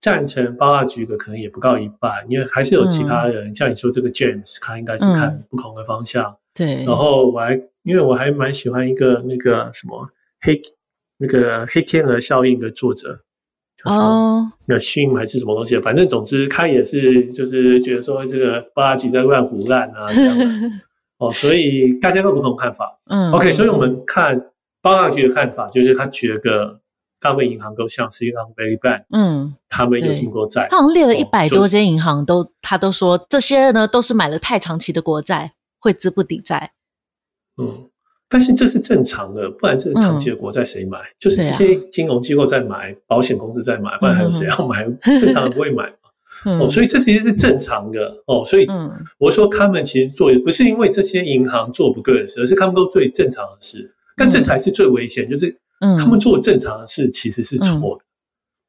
[0.00, 6.34] 赞成八大局的可能也不到一半，因为还是有其他人，嗯、像你说这个 James，他应该是看不同的方向。
[6.54, 10.08] 对，然后我还因为我还蛮喜欢一个那个什么
[10.40, 10.58] 黑
[11.18, 13.20] 那个黑天鹅效应的作者。
[13.84, 15.78] 哦，那讯还是什么东西？
[15.78, 20.44] 反正总之，他也是就是觉得说这个八大局在乱唬烂啊 这样的
[21.18, 22.98] 哦，所以大家都不同看法。
[23.10, 26.80] 嗯，OK，所以我们看巴拉菊的看法，就是他觉得
[27.20, 36.72] 大部分银行都像 Silicon Valley Bank，嗯，他们有这么多债，他好像列了一百多间银行都，都、就是、他都说这些呢都是买了太长期的国债，会资不抵债。
[37.62, 37.90] 嗯。
[38.28, 40.98] 但是这是正常的，不然这是长期的国债谁买？
[40.98, 44.84] 嗯、就是这些金融机构在买，啊、保险公司在买，不然还有谁要买？
[44.84, 46.10] 嗯、正常的不会买嘛？
[46.46, 48.42] 嗯、哦，所以这其实是正常的哦。
[48.44, 48.66] 所以
[49.18, 53.94] 我说他们其实做的不是因为这些银行做不对的事，而是他们都最正常的事。
[54.16, 55.56] 但这才是最危险，就是
[55.98, 58.08] 他们做正常的事其实是错的，嗯、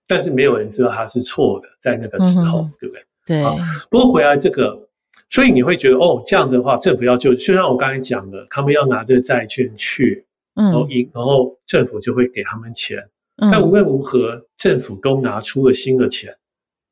[0.07, 3.03] 但是没有人知道他是错的，在那个时候，嗯、对不对？
[3.41, 3.43] 对。
[3.89, 4.84] 不过回来这个。
[5.29, 12.97] 所以你会觉得哦，这样子的话，政府要救，就像我刚才讲的，他们要拿这个债券去，然后银，然后政府就会给他们钱。
[13.37, 16.37] 嗯、但无论如何，政府都拿出了新的钱。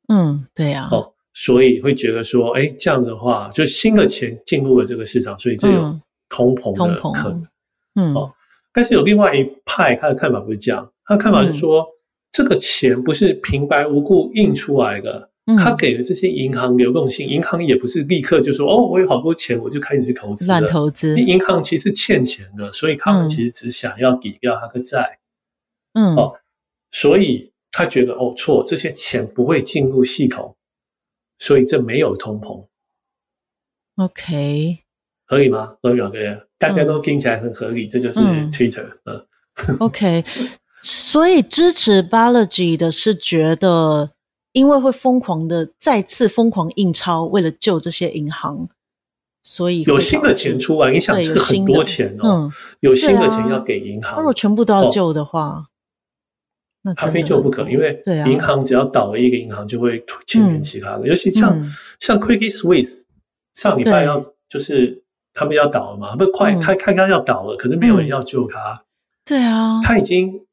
[0.08, 0.96] 嗯，对呀、啊。
[0.96, 7.46] 哦，所以会觉得说，哎，这样的话，就新的钱进入了这个市场，所以这有通膨的可能。
[7.94, 8.14] 嗯。
[8.14, 8.34] 哦，
[8.74, 11.86] 但是有另外一派，他的看法不是这样，他的看法是说，嗯、
[12.32, 15.30] 这个钱不是平白无故印出来的。
[15.58, 20.46] 他给了这些银行流动性，银行也不是立刻就说哦，我有好多钱，我就开始去投资。
[20.46, 25.18] 乱投资，银行其实欠钱的，所以他们其实只想要抵掉他的债。
[25.92, 26.32] 嗯，哦，
[26.90, 30.56] 所以他觉得哦错，这些钱不会进入系统，
[31.38, 32.66] 所以这没有通膨。
[33.96, 34.78] OK，
[35.26, 35.76] 合理吗？
[35.82, 36.10] 合理吗？
[36.56, 38.88] 大家都听起来很合理，这就是 Twitter。
[39.04, 39.26] 嗯
[39.78, 40.24] ，OK，
[40.80, 44.13] 所以支持 Balaji 的是觉得。
[44.54, 48.68] 因为会疯狂的再次疯狂印钞，为了救这些银行，
[49.42, 50.92] 所以有新的钱出来。
[50.92, 54.16] 你想，这个很多钱哦，嗯，有新的钱要给银行。
[54.16, 55.66] 如果全部都要救的话，哦、
[56.82, 61.00] 那他非救不可，因为银行只要倒了一个银行，就会牵连其他的。
[61.00, 63.02] 嗯、尤其像、嗯、像 Credit Suisse
[63.54, 68.84] 上礼拜要就是他们要倒了嘛，不是快他刚刚要倒了，可是没有人要救他。
[69.24, 70.46] 对啊，他已经。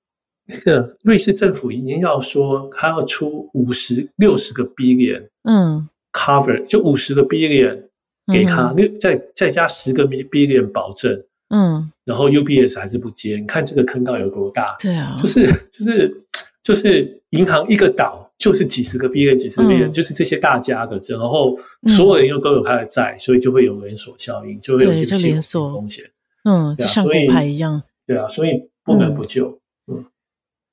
[0.52, 7.84] 那个瑞士政府已经要说，他要出五十六十个 billion，嗯，cover 就五十个 billion
[8.32, 14.76] 给他，六再再加十个 billion 保证，嗯，然后 UBS 还是不接，你看这个坑道有多大？
[14.80, 16.24] 对啊，就是就是
[16.62, 25.74] 就是银行一个倒就是几十个 billion 几十个 billion，就是这些大家的，然后所有人又都有他的债，所以就会有连锁效应，就会有一些连锁。
[25.74, 26.06] 风险，
[26.44, 29.60] 嗯，就像股牌一样，对啊，所以不能不救。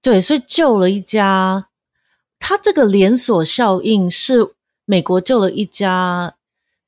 [0.00, 1.68] 对，所以救了一家，
[2.38, 4.52] 它这个连锁效应是
[4.84, 6.36] 美国救了一家。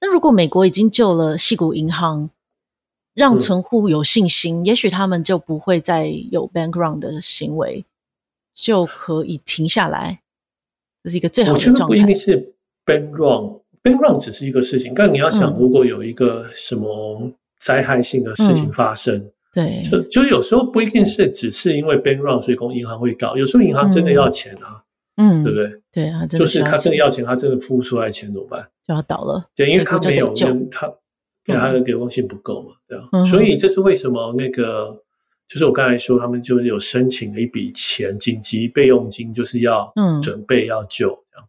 [0.01, 2.31] 那如果美国已经救了矽谷银行，
[3.13, 7.85] 让存户有信心，嗯、也许他们就不会再有 bank run 的行为，
[8.55, 10.21] 就可以停下来。
[11.03, 11.85] 这是一个最好的状态。
[11.85, 12.55] 我觉得不一定是
[12.87, 19.17] bank run，bank run 只是一个事情，但你要想，如果有一个什么灾害性的事情发生。
[19.17, 24.83] 嗯对，就就有时候不一定是只是因为 bank run 所以公银行会搞，有时候银行真的要钱啊，
[25.17, 25.81] 嗯，对不对？
[25.93, 28.69] 对啊，就是他真的要钱，他真的付不出来钱怎么办？
[28.87, 29.45] 就要倒了。
[29.57, 30.33] 对，因为他没有，
[30.71, 30.89] 他
[31.45, 33.25] 给他的流动性不够嘛，对啊。
[33.25, 35.03] 所以这是为什么那个，
[35.49, 41.49] 就是我刚才说他们就是有申请了一笔钱，紧急备用金，就是要准备要救这样。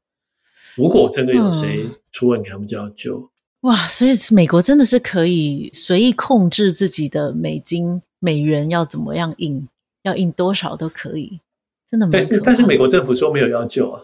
[0.76, 3.30] 如果真的有谁出问题，他们就要救。
[3.62, 9.68] 哇，所以美国真的是可以随意控制自己的美金、美元要怎么样印，
[10.02, 11.40] 要印多少都可以，
[11.88, 12.14] 真的没。
[12.14, 14.02] 但是但是美国政府说没有要救啊。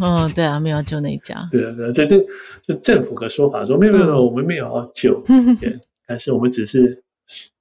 [0.00, 1.48] 嗯，对啊，没有要救那一家。
[1.52, 2.18] 对啊，对啊，这这
[2.62, 5.22] 这政府的说法说没有没有，我们没有要救，
[5.60, 7.00] 对， 但是我们只是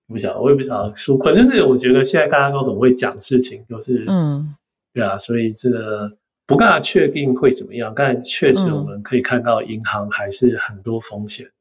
[0.07, 4.55] 不晓得，我也不晓得纾困，就是我觉得现在大家都很会讲事情，就是嗯，
[4.95, 6.17] 对啊，所以这个。
[6.47, 11.45] 不大确定会怎么样，但确实我们可以看到银行还是很多风险。
[11.45, 11.51] 嗯、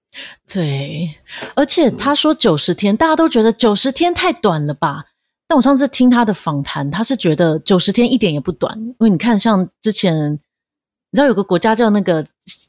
[0.50, 1.14] 对，
[1.56, 5.04] 而且他说九十天，嗯、大家都觉得九十天太短了吧？
[5.48, 12.26] 但我上次听他的访谈，他是觉得九十天一点也不短，因为你看，像之前你知道有个国家叫那个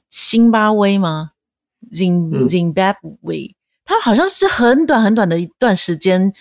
[0.10, 1.32] 辛巴威吗
[1.91, 3.53] ？Zim Zimbabwe，
[3.86, 6.34] 它好像是很短很短的一段时间，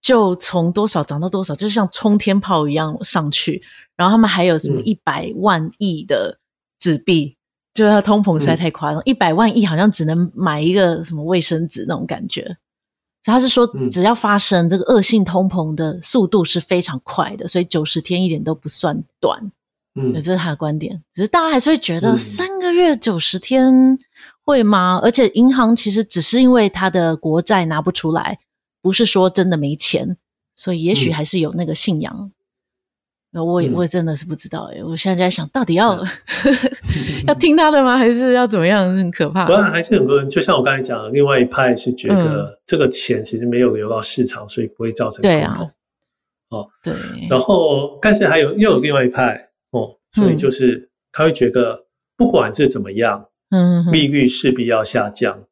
[0.00, 3.62] 就从多少涨到多少，就是像冲天炮一样上去。
[3.96, 6.38] 然后他们还有什么一百万亿的
[6.78, 7.36] 纸币，嗯、
[7.74, 12.56] 就是它通膨实在太夸张，一百、嗯、万亿好像只能买一个什么卫生纸那种感觉。
[13.22, 19.38] 他是说，只要发生这个恶性通膨的速度是非常快的，所以九十天一点都不算短。
[19.94, 21.02] 嗯，这是他的观点。
[21.12, 23.98] 只是大家还是会觉得三个月九十天
[24.46, 24.98] 会吗？
[25.02, 28.38] 而且银行其实只是因为它的国债拿不出来，
[28.82, 30.16] 不是说真的没钱，
[30.54, 32.32] 所以也许还是有那个信仰。
[33.32, 36.06] 那我也我也真的是不知道哎、欸、我现在在想到底要、嗯、
[37.28, 37.96] 要听他的吗？
[37.96, 38.92] 还是要怎么样？
[38.96, 39.46] 很可怕。
[39.46, 45.34] 不然还是很多人，就像我刚才讲的，另外一派是觉得这个钱其实没有流到市场，所以不会造成通膨。
[45.34, 45.70] 对啊。
[46.48, 46.92] 哦，对。
[47.28, 49.40] 然后，但是还有又有另外一派
[49.70, 55.44] 哦，所以就是他会觉得不管这怎么样，嗯，利率势必要下降。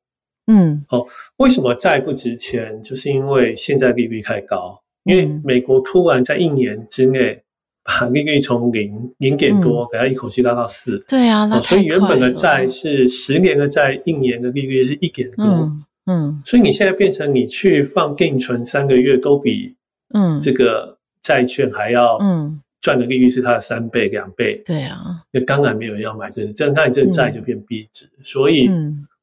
[0.48, 0.84] 嗯。
[0.88, 1.06] 哦，
[1.37, 2.82] 为什么债不值钱？
[2.82, 7.44] 就是因为现在利率太高，因为美国突然在一年之内。
[7.90, 15.72] 把利率从零零点多给它一口气拉到四，对啊，那所以原本的债是十年的债，一年的利率是一点多，
[16.04, 19.74] 嗯，所以你现在变成你去放定存三个月都比
[20.12, 20.38] 嗯。
[20.38, 22.61] 这个债券还要嗯。
[22.82, 24.98] 赚的利率是它的三倍两倍，对啊，
[25.32, 28.70] 那当然没有人要买这个，这样那你这个债就变壁纸，所以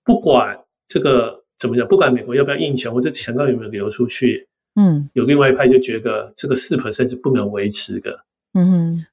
[0.03, 8.25] 不管这个怎么讲，不管美国要不要印钱或者钱到底有没有流出去，嗯，有另外一派就觉得这个四 percent 是不能维持的。
[8.53, 9.05] 嗯哼，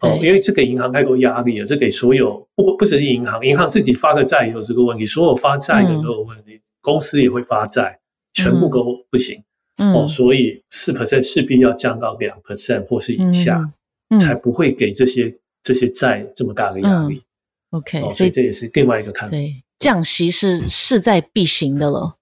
[0.00, 7.98] 哦，因为这给银行太多压力了，这给所有不不只是银行，银行自己发个债也有这个问题，所有发债的都有问题，嗯、公司也会发债，
[8.32, 9.42] 全部都不行。
[9.76, 13.72] 嗯、哦，所以四 percent 势必要降到两 percent 或是以下，
[14.18, 17.22] 才不会给这些这些债这么大的压力。
[17.70, 19.34] 嗯、OK，哦、所以这也是另外一个看法。
[19.34, 22.18] 对，降息是势在必行的了。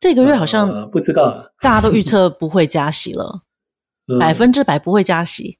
[0.00, 3.42] 这个月好像不知道，大家都预测不会加息了，
[4.18, 5.58] 百分之百不会加息。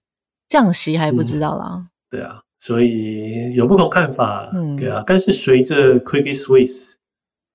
[0.49, 5.03] 降息还不知道啦、嗯，对啊，所以有不同看法，嗯，对啊。
[5.07, 6.93] 但是随着 Credit Suisse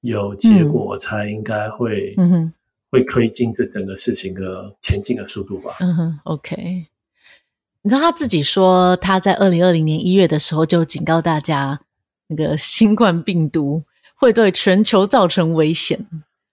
[0.01, 2.53] 有结果，才应该会，嗯哼，
[2.91, 5.77] 会推进这整个事情的前进的速度吧。
[5.79, 6.87] 嗯哼，OK。
[7.83, 11.79] 你知道他自己说，他在二零二零年一月的时候就警告大家，
[12.29, 13.83] 那个新冠病毒
[14.15, 15.99] 会对全球造成危险。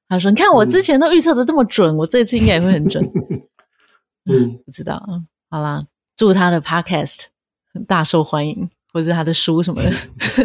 [0.08, 3.04] 他说：“你看我之前都预测的这么准，嗯、我这次应该也会很准。
[4.28, 5.22] ”嗯，不知道啊。
[5.48, 5.86] 好啦。
[6.18, 7.24] 祝他的 podcast
[7.74, 9.92] 很大受欢迎，或者他的书什么的，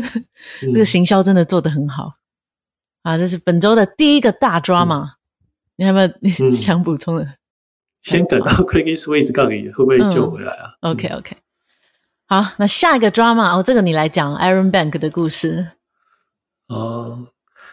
[0.60, 2.12] 这个行销真的做得很好
[3.04, 3.18] 啊！
[3.18, 5.10] 这是本周的第一个大 drama，、嗯、
[5.78, 7.24] 你有没有想补充的？
[7.24, 7.38] 嗯、
[8.02, 11.38] 先等到 Credit Suisse 告诉你会不会救回来啊、嗯、？OK OK，
[12.32, 15.68] 好，那下一个 drama 哦，这个你来讲 Iron Bank 的故事。
[16.70, 17.28] 哦，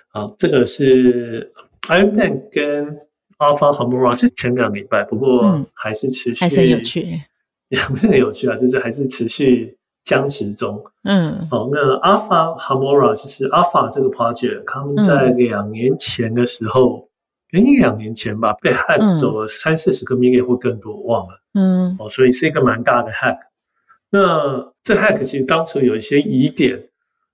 [0.08, 2.86] 好，这个是 Iron Bank 跟
[3.38, 7.20] Alpha Hamura 是前两礼拜，不过还是持续，还是很有趣。
[7.70, 10.82] 也不是很有趣啊，就是还是持续僵持中。
[11.04, 17.08] 嗯，哦，那 Alpha Hamura 就是 Alpha 这个 project，他们在两年前的时候，
[17.52, 21.40] 嗯、一两年前吧，被 hack 走了三四十个 million 或更多，我忘了。
[21.54, 23.38] 嗯，哦，所以是一个蛮大的 hack。
[24.10, 26.88] 那这 hack 其实当时有一些疑点，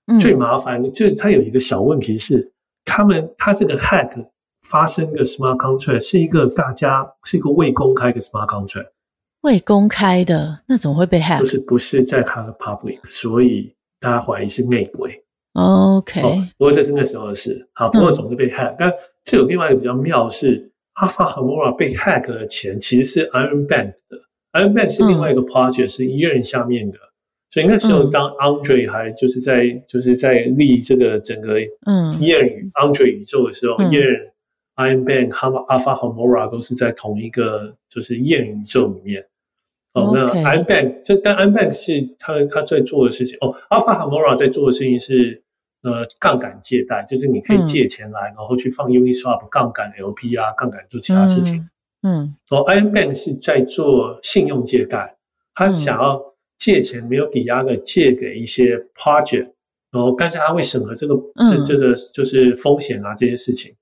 [0.07, 2.51] 嗯、最麻烦的就是它有一个小问题是，
[2.83, 4.27] 他们他这个 hack
[4.63, 8.89] 发生的 smart contract 是一个大家是一个未公开的 smart contract。
[9.41, 11.39] 未公开的，那怎么会被 hack？
[11.39, 15.23] 就是不是在它的 public，所以大家怀疑是内鬼。
[15.53, 17.69] OK，哦，不过这是那时候的事。
[17.73, 18.71] 好，不过总是被 hack。
[18.71, 24.24] 嗯、但这有另外一个比较妙是，Alpha Homura 被 hack 的钱其实是 Iron Bank 的。
[24.55, 26.97] Iron Bank 是另外一个 PROJECT，是 EAN 下面的。
[27.51, 39.25] 所以那时候当 ANDRI 还就是在就是在立这个整个 EAN ANDRI 宇宙的时候，Iron Bank 们 Alpha 和 MORA 都是在同一个，就是 EAN 宇宙里面。
[39.93, 43.37] 哦，那 Iron Bank 但 Iron Bank 是他他在做的事情。
[43.39, 45.41] 哦，Alpha 和 MORA 在做的事情是
[45.83, 51.69] 呃杠杆借贷，就是你可以借钱来，然后去放 UNISWAP 杠杆 LP 啊，杠杆做其他事情。
[52.07, 55.17] 嗯哦，Iron Bank 是在做信用借贷，
[55.55, 56.21] 他想要
[56.59, 59.49] 借钱没有抵押的借给一些 project，
[59.91, 61.15] 然后但是他会审核这个
[61.49, 63.73] 这、嗯、这个就是风险啊这些事情。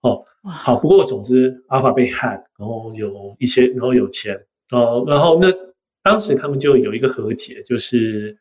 [0.00, 4.34] 哦，好，不过总之 Alpha 被 hack，然后有一些然后有钱。
[4.72, 5.48] 哦，然后那
[6.02, 8.36] 当时他们就有一个和解，就是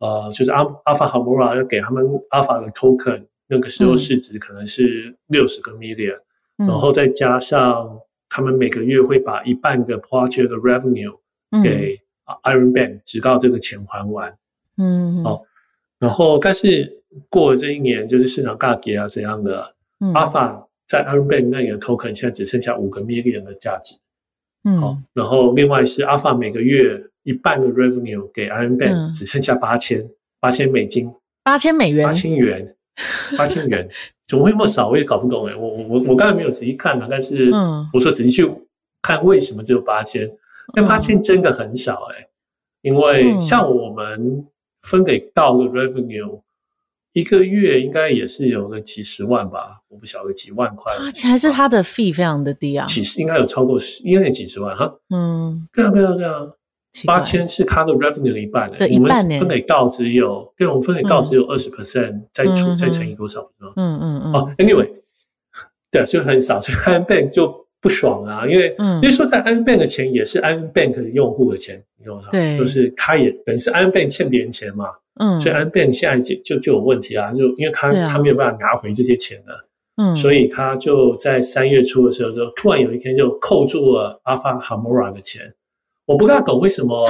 [0.00, 6.16] 呃，就是阿阿法哈莫拉要给他们阿法的 token，那个时候市值可能是六十个 million，、
[6.58, 8.00] 嗯、然后再加上
[8.34, 11.16] 他们每个月会把一半的 project 的 revenue
[11.62, 12.00] 给
[12.42, 14.36] Iron Bank，直到这个钱还完。
[14.76, 15.42] 嗯，哦，
[16.00, 19.76] 然后但是过了这一年，就是市场大跌啊怎样的，
[20.14, 23.94] 阿法、嗯、在 Iron Bank 那里的 token 现在只剩下五个 million 的价值。
[24.64, 30.10] 嗯，好，然后另外是 Alpha 每个月一半的 revenue 给 Iron Bank，只剩下八千
[30.40, 31.14] 八千美金，
[31.44, 32.73] 八千美元，八千元，
[33.36, 33.88] 八千元
[34.26, 34.88] 怎么会那么少？
[34.88, 35.56] 我也搞不懂哎、欸。
[35.56, 37.50] 我我我我刚才没有仔细看啊，但是
[37.92, 38.48] 我说仔细去
[39.02, 40.30] 看为什么只有八千？
[40.74, 42.28] 那八千真的很少哎、欸，
[42.82, 44.46] 因为像我们
[44.82, 46.40] 分给到的 revenue。
[47.12, 50.92] 一个月应该也是有个几十万吧，我不晓得几万块。
[50.94, 54.92] 而且还是他的 fee 非常的低啊，几十应该有超过十，应该有几十万哈。
[55.14, 56.44] 嗯，对啊，对啊，对啊，
[57.06, 59.38] 八千是他的 revenue 的一半的，一半呢。
[59.40, 63.50] 分给到只有，对，我们分给到只有二十 percent，再除再乘以多少？
[63.76, 64.32] 嗯嗯嗯。
[64.32, 64.88] 哦，anyway，
[65.90, 72.28] 对，就很少， 所以 ironbank 就不爽啊，因为因为说在 ironbank 的钱也是 ironbank 的用户的钱，你懂吗？
[72.30, 74.86] 对，就是他也等于是 ironbank 欠别人钱嘛。
[75.16, 85.54] 嗯，所以 ironbank 现在就就就有问题啊，就因为他、啊、他没有办法拿回这些钱了，嗯，所以他就在三月初的时候，就突然有一天就扣住了 Alpha Homora 的钱。
[86.06, 87.08] 我不大懂为什么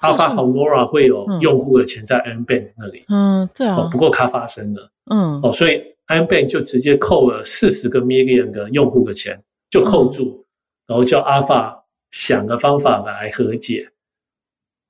[0.00, 10.44] Alpha Homora 会有用户的钱在 ironbank 那里，嗯，对啊，不过它发生了，嗯，哦，所以 ironbank 就直接扣了四十个 million 的用户的钱，就扣住，嗯、
[10.88, 11.80] 然后叫 Alpha
[12.10, 13.90] 想个方法来和解。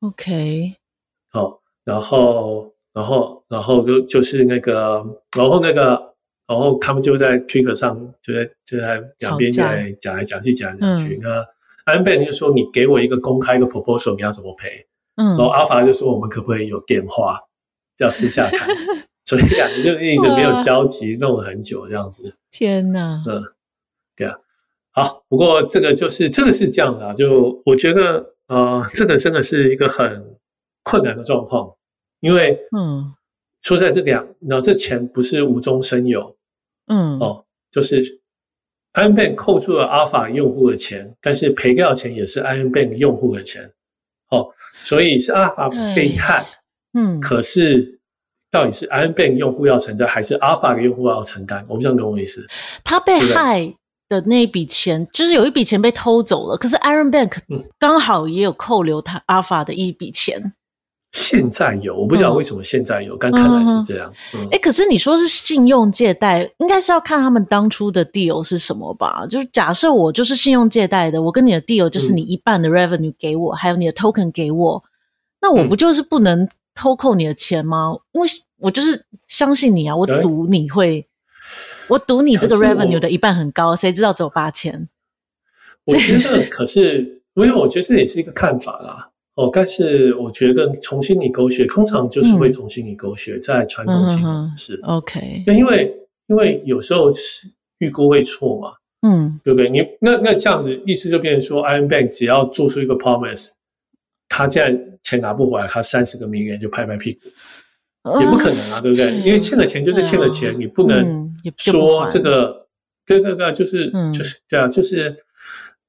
[0.00, 0.74] OK，
[1.30, 1.61] 好。
[1.86, 6.14] 然后，然后，然后就就是那个，然后那个，
[6.48, 11.16] 然后他们就在 Twitter 上就在就在两边在讲来讲去讲来讲去。
[11.22, 11.46] 那
[11.87, 14.87] ironbank 就说你给我一个公开一个 proposal，你要怎么赔？
[15.16, 17.41] 嗯，然后 Alpha 就说我们可不可以有电话，
[17.97, 18.68] 要私下谈？
[19.24, 22.37] 所以两个就一直没有交集，弄了很久这样子。
[22.51, 23.24] 天哪！
[23.26, 23.43] 嗯，
[24.14, 24.37] 对啊。
[24.93, 30.37] 好，不过这个就是这个是这样的啊，就我觉得呃，这个真的是一个很。
[30.89, 31.74] 困难的状况，
[32.20, 33.12] 因为嗯，
[33.61, 36.37] 说在这两，然后这钱不是无中生有，
[36.87, 38.20] 嗯哦，就是
[38.97, 43.70] ironbank 扣住了 Alpha 用户的钱，但是赔掉的钱也是 ironbank 用户的钱，
[44.30, 44.49] 哦，
[44.82, 46.47] 所以是 Alpha 被害，
[46.94, 48.01] 嗯，可是
[48.51, 51.64] 到底是 ironbank 用户要承担，还是 Alpha 的用户要承担？
[51.68, 52.47] 我不知道你懂我意思。
[52.82, 53.72] 他被害
[54.09, 57.36] 的那一笔钱，就是有一笔钱被偷走了，可是 ironbank
[57.78, 60.55] 刚好也有扣留他 Alpha 的一笔钱。
[61.17, 64.12] 现在有，我不知道为什么现在有，但看来是这样。
[64.35, 69.27] 嗯，哎，可是你说是信用借贷，应该是要看他们当初的 deal 是什么吧？
[69.31, 74.85] 就是假设我就是信用借贷的，我跟你的 deal 就是你一半的 revenue 给我，还有你的 token 给我，
[75.41, 77.97] 那我不就是不能偷扣你的钱吗？
[78.12, 81.09] 因为我就是相信你啊，我赌你会，
[81.89, 84.87] 我赌你这个 revenue 的一半很高，谁知道只有八千？
[85.87, 89.09] 我觉得，可是因为我觉得这也是一个看法啦。
[89.37, 95.45] 哦，但是我觉得重新拟勾血，通常就是会重新拟勾选，在传统金融是 OK。
[95.47, 95.95] 那因为
[96.28, 97.47] 因为有时候是
[97.80, 98.72] 预估会错嘛，
[99.03, 99.68] 嗯，对不对？
[99.68, 103.51] 你那那这样子意思就变成说，ironbank 只要做出一个 promise，
[104.26, 109.14] 他现在钱拿不回来，他三十个 million 就拍拍屁股，也不可能啊，对不对？
[109.18, 112.66] 因为欠了钱就是欠了钱，你不能说这个，
[113.05, 115.14] 对对对，就是就是对啊，就是。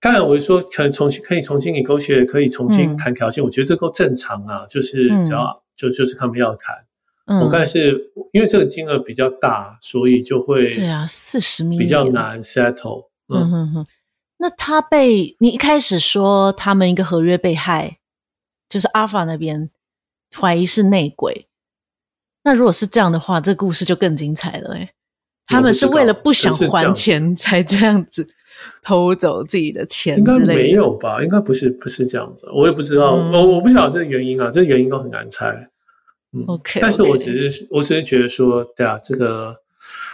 [0.07, 4.65] 当然，我是说可能重新可以重新给勾选，可以重新谈条件，嗯、我觉得这够正常啊。
[4.67, 6.73] 就是只要、嗯、就就是他们要谈，
[7.25, 13.09] 嗯、我但是因为这个金额比较大，所以就会对啊，四十米比较难 settle。
[13.27, 13.87] 嗯哼哼。
[14.37, 17.97] 那他被你一开始说他们一个合约被害，
[18.69, 19.69] 就是 Alpha 那边
[20.39, 21.47] 怀疑是内鬼。
[22.45, 24.89] 那如果是这样的话，这故事就更精彩了哎、欸。
[25.47, 28.29] 他们是为了不想还钱才这样子。
[28.83, 31.21] 偷走自己的钱，应该没有吧？
[31.23, 32.47] 应该不是，不是这样子。
[32.53, 35.69] 我也不知道，嗯、我我不晓得这个原因啊，这个原因都很难猜。
[36.33, 39.55] 嗯，OK，但是我只是，我只是觉得说，对啊，这个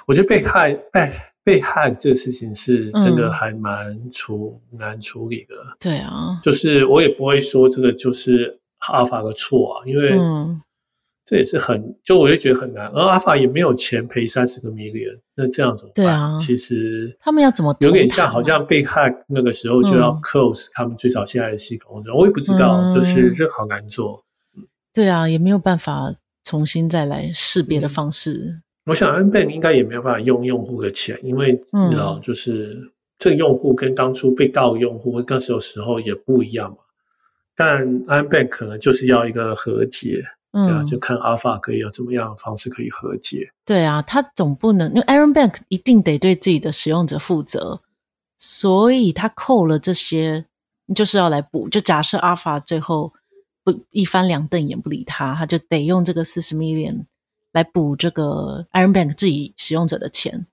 [0.06, 1.10] 我觉得被害被
[1.44, 5.56] 被害这个事情是真的还蛮处、嗯、难处理的。
[5.80, 10.12] 对啊，就是我也不会说这个就是 Alpha 的错啊，因为。
[10.18, 10.62] 嗯
[11.26, 16.04] 这也是很，就我就觉得很难，而 Alpha 也没有钱赔三十个 million，那这样怎么办？
[16.04, 24.22] 对啊，其实他们要怎么有点像，好像被害那个时候就要 close 他们最早现在的系统，嗯、我也不知道，就是这好难做。
[24.94, 26.14] 对啊，也没有办法
[26.44, 28.34] 重新再来识别的方式。
[28.34, 32.78] 嗯、我想 ironbank 应该也没有办法用用户的钱，因为你知道，就是
[33.18, 36.78] 这个用户跟当初被盗用户那时候时候也不一样嘛。
[37.56, 40.22] 但 ironbank 可能就是要一个和解。
[40.54, 43.52] 嗯，对啊，就看 Alpha 可以有怎么样的方式可以和解。
[43.66, 47.82] 对啊，他总不能，因为 ironbank 一定得对自己的使用者负责，
[48.38, 50.46] 所以他扣了这些，
[50.96, 51.68] 就是要来补。
[51.68, 53.12] 就假设 Alpha 最后
[53.64, 57.06] 不一翻两瞪眼不理他，他就得用这个四十 million
[57.52, 60.46] 来补这个 ironbank 自己使用者的钱。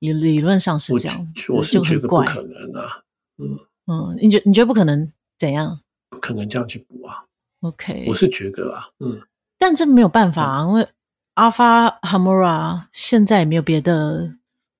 [0.00, 3.02] 理理论上是这样，我是觉得不可能啊。
[3.38, 5.80] 嗯嗯，你觉你觉得不可能怎样？
[6.10, 7.24] 不可能这样去补啊。
[7.62, 9.20] OK，我是觉得啊，嗯，
[9.58, 10.88] 但这没有办法啊，因为
[11.36, 14.34] Alpha Homura 现在也没有别的，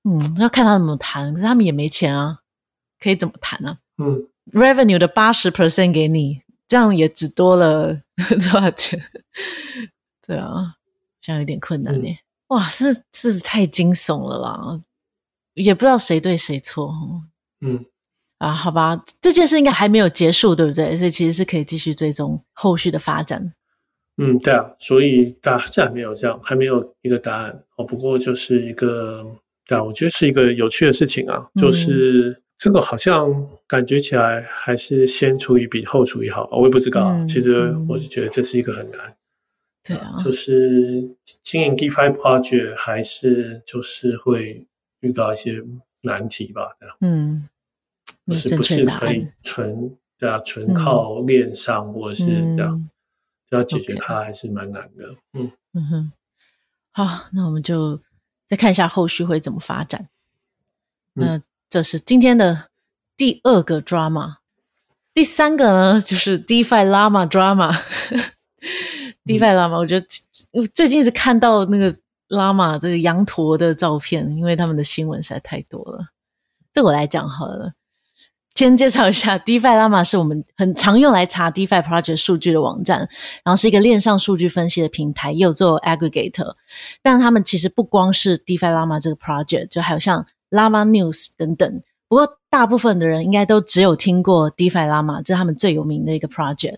[0.04, 2.40] 嗯，要看他怎么谈，可是他们也没钱啊，
[3.00, 3.78] 可以怎么谈呢？
[3.98, 9.00] 嗯，Revenue 的八十 percent 给你，这样也只多了 多少钱？
[10.26, 10.76] 对啊，
[11.20, 12.08] 这样有点困难呢。
[12.08, 12.18] 嗯、
[12.48, 14.82] 哇，是是太惊悚了啦，
[15.54, 16.92] 也不知道谁对谁错。
[17.60, 17.84] 嗯，
[18.42, 20.96] 啊，好吧，这件事应该还没有结束，对不对？
[20.96, 23.52] 所以其实是可以继续追踪后续的发展。
[24.16, 27.84] 嗯，对啊，所以答案还没有这样，还没有一个答案哦。
[27.84, 29.24] 不过就是一个，
[29.64, 31.46] 对啊，我觉得是一个有趣的事情啊。
[31.54, 33.32] 就是、嗯、这个好像
[33.68, 37.10] 感觉起来还是先处理比后处理好，我也不知道。
[37.12, 39.14] 嗯、其实我就觉得这是一个很难。
[39.84, 41.08] 对啊，就是
[41.44, 44.66] 经营 DeFi project 还是就是会
[44.98, 45.62] 遇到一些
[46.02, 46.62] 难题吧。
[47.00, 47.48] 嗯，
[48.24, 52.24] 不是不是可以纯对啊，纯靠链上、嗯、或者是
[52.56, 52.88] 这样。
[53.50, 56.12] 要解决它还是蛮难的嗯嗯哼，
[56.90, 58.00] 好，那我们就
[58.46, 60.08] 再看一下后续会怎么发展。
[61.16, 62.70] 嗯、那这是今天的
[63.14, 64.36] 第二个 drama，
[65.12, 67.78] 第三个呢就是 DeFi Llama drama。
[69.26, 70.06] DeFi Llama，我觉得
[70.72, 71.94] 最近是看到那个
[72.28, 76.06] Llama 这个羊驼的照片，因为他们的新闻实在太多了。
[76.72, 77.74] 这我来讲好了。
[78.54, 82.98] 先介绍一下，DeFi Llama 是我们很常用来查 DeFi project 数据的网站，
[83.42, 86.54] 然后是一个链上数据分析的平台，也有做 aggregator。
[87.02, 91.82] 但他们其实不光是 DeFi Llama 这个 project，就还有像 Llama News 等等。
[92.08, 96.76] 不过大部分的人应该都只有听过 DeFi Llama，这是他们最有名的一个 project。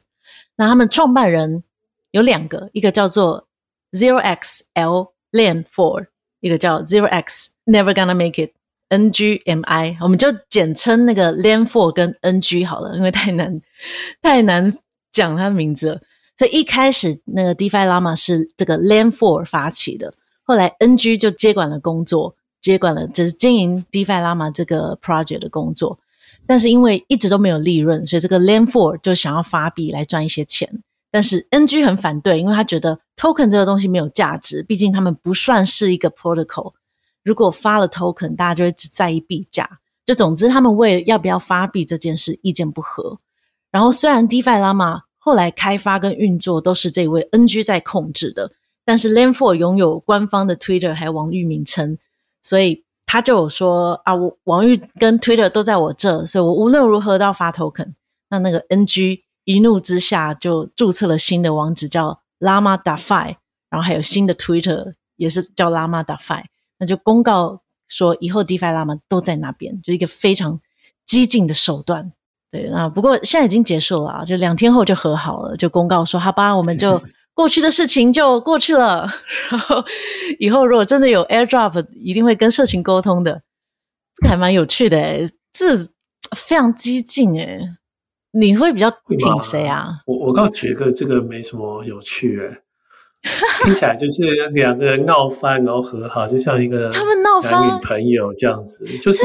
[0.57, 1.65] 那他们创办人
[2.13, 3.49] 有两个，一个叫做
[3.91, 6.07] Zero X L Lam Four，
[6.39, 8.53] 一个叫 Zero X Never Gonna Make It。
[8.89, 13.61] NGMI，我们就简称那个 Lam Four 跟 NG 好了，因为太难
[14.23, 14.77] 太难
[15.13, 16.01] 讲它的名字了。
[16.37, 20.13] 所以一开始那个 DeFi Llama 是这个 Lam Four 发起的，
[20.43, 25.99] 后来 NG 就接管了工作，接管了就是经营 DeFi Llama 这个 project 的工作。
[26.47, 30.69] 但是因为一直都没有利润，所以这个 Lam Four 就想要发币来赚一些钱。
[31.11, 36.73] 但是 NG 很反对，因为他觉得 token 这个东西没有价值，毕竟他们不算是一个 protocol。
[37.25, 39.81] 如果发了 token，大家就会只在意币价。
[40.07, 43.19] 就总之，他们为了要不要发币这件事意见不合。
[43.71, 48.53] 然后，虽然 DeFi Llama 后来开发跟运作都是这位 NG 在控制的，
[48.85, 51.99] 但是 Lam Four 拥有官方的 Twitter 还有网域名称，
[52.43, 57.95] 所以他就有说啊，我网域跟 Twitter 都在我这，所以我无论如何都要发 token。
[58.29, 63.37] 那那个 NG 一怒之下就注册了新的网址叫 Lama DeFi，
[63.71, 66.45] 然后还有新的 Twitter 也是叫 Llama.fi。
[66.79, 70.61] 那就公告说，以后 DeFi Llama 都在那边，就一个非常
[71.07, 72.13] 激进的手段。
[72.51, 77.01] 对，那不过现在已经结束了啊，就两天后就和好了，就公告说，好吧，我们就
[77.35, 79.09] 过去的事情就过去了。
[79.51, 79.85] 然后
[80.39, 83.43] 以后如果真的有 Airdrop，一定会跟社群沟通的。
[84.17, 85.77] 这个还蛮有趣的诶，这
[86.37, 87.61] 非常激进诶。
[88.37, 90.01] 你会比较挺谁啊？
[90.07, 92.63] 我我倒觉得这个没什么有趣诶。
[93.65, 94.23] 听起来就是
[94.53, 99.23] 两个人闹翻，然后和好，就像一个他们闹翻男女朋友这样子，就是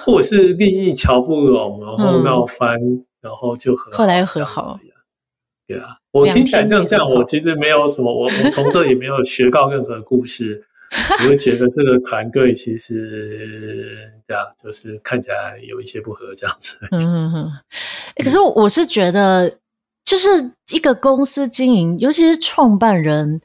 [0.00, 2.78] 或者是利益瞧不拢，然后闹翻，
[3.20, 4.80] 然后就和好，后来又和好。
[5.68, 10.64] 对啊，我听起来像这样，我其实没有什么，我 我从这里没有学到任何故事，
[11.22, 13.96] 我就觉得这个团队其实
[14.26, 16.78] 对啊，就是看起来有一些不合这样子。
[16.90, 17.52] 嗯嗯嗯。
[18.24, 19.58] 可是我是觉得。
[20.04, 23.40] 就是一个公司经营，尤其是创办人，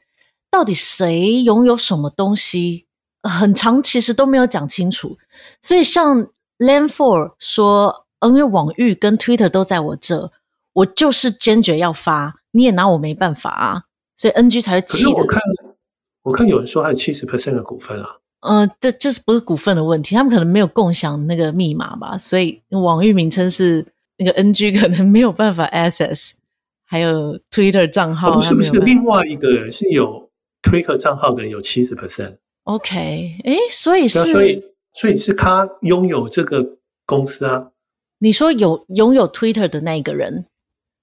[0.50, 2.86] 到底谁拥有什么东西，
[3.22, 5.16] 很长其实都没有讲清楚。
[5.62, 6.26] 所以像
[6.58, 10.32] Lam Four 说，因为网域跟 Twitter 都在我这，
[10.72, 13.82] 我就是坚决要发，你也拿我没办法啊。
[14.16, 15.10] 所以 NG 才会气的。
[15.10, 15.40] 我看，
[16.24, 18.16] 我看有人说还有七十 percent 的股份啊。
[18.40, 22.18] 嗯、呃，这就是不是股份的问题，他们可能没有共享那个密码吧。
[22.18, 23.86] 所以网域名称是
[24.16, 26.32] 那个 NG，可能没有办法 access。
[26.90, 30.30] 还有 Twitter 账号，不是不是另外一个人是有
[30.62, 32.38] Twitter 账号的有七十 percent。
[32.64, 34.64] OK，诶，所以是，所以
[34.94, 36.66] 所以是他拥有这个
[37.04, 37.70] 公司啊？
[38.20, 40.46] 你说有拥有 Twitter 的那一个人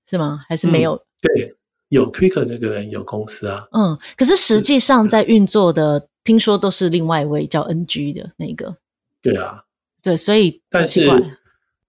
[0.10, 0.44] 是吗？
[0.50, 0.96] 还是没有？
[0.96, 1.56] 嗯、对，
[1.90, 3.68] 有 Twitter 那个人有公司啊。
[3.72, 8.76] 嗯，可是实际上在运作的，听说都是另外一位叫 NG 的那个。
[9.22, 9.64] 对啊，
[10.02, 11.08] 对，所以但是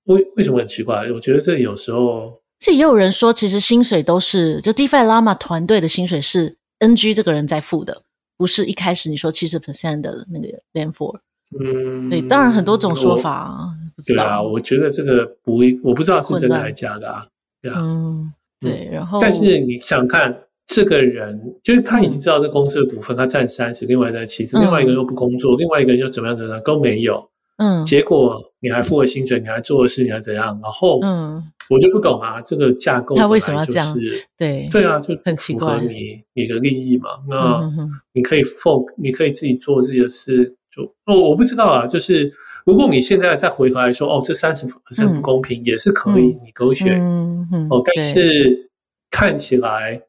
[0.05, 1.11] 为为什么很奇怪？
[1.12, 2.42] 我觉得这有时候。
[2.59, 8.02] 这也有人说，其实薪水都是就 DeFi Llama 团队的薪水是 NG 这个人在付的，
[8.36, 11.18] 不是一开始你说七十 percent 的那个 Lam Four。
[11.61, 13.68] 嗯，对，当然很多种说法啊。
[14.07, 17.26] 对啊，我觉得这个不，我不知道是真的还是假的啊。
[17.62, 20.36] 对啊，嗯，对，然后但是你想看
[20.66, 27.30] 这个人就是他已经知道这公司的股份，他占三十，另外在七十，另外一个又不工作，另外一个人又怎么样怎么样都没有。
[27.57, 30.59] 嗯，结果你还付了薪水，你还做的事，你还怎样？
[30.62, 33.96] 然后，嗯，我就不懂啊，这个架构他为什么要这样？
[34.36, 37.11] 对对啊，就很符合你你的利益嘛。
[37.28, 37.70] 那
[38.12, 40.57] 你可以 focus，你可以自己做自己的事。
[40.70, 42.30] 就哦，我不知道啊，就是
[42.66, 47.00] 如果你现在再回头来说，哦，这三十分不公平，也是可以你勾选。
[47.00, 47.66] 嗯嗯。
[47.70, 48.70] 哦，但是
[49.11, 50.02] 看起来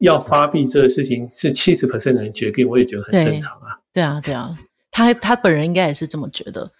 [0.00, 3.80] 要发币这个事情是七十 percent 的人决定，我也觉得很正常啊。
[3.94, 4.54] 对啊，对啊。
[4.94, 6.70] 他他本人应该也是这么觉得，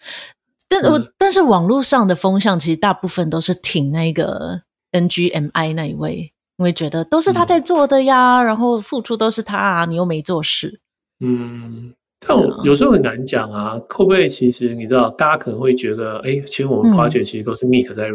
[0.68, 4.62] 但我、嗯、但是网络上的风向其实大部分都是挺那个
[4.92, 10.78] NGMI 那一位，因为觉得都是他在做的呀，嗯、然后付出都是他啊，你又没做事。
[11.18, 18.14] 嗯，但我有时候很难讲啊，会不会其实你知道，大家可能会觉得，哎，其实我们 project 其实都是 Meet 在的，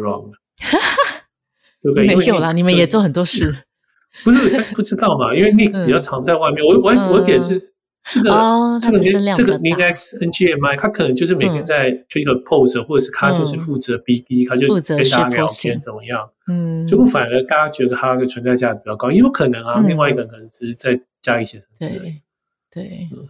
[1.82, 2.06] 对不对？
[2.06, 3.54] 没有啦，你们也做很多事，
[4.24, 7.69] 不是，但是不知道嘛，因为 Meet 比较常在外面，我我我点是。
[8.04, 9.12] 这个、哦、这个这
[9.44, 16.30] 个 Linux NGMI，他可能就是每天在推一个 pose，、嗯、或者是他就是负责 BD，、嗯、他就跟大家聊天怎么样？
[16.48, 19.74] 嗯，就不反而大家觉得他的存在价值比较高，也有可能啊。
[19.76, 21.98] 嗯、另外一个人可能只是在家里写程式。
[21.98, 22.22] 对
[22.70, 23.28] 对，嗯、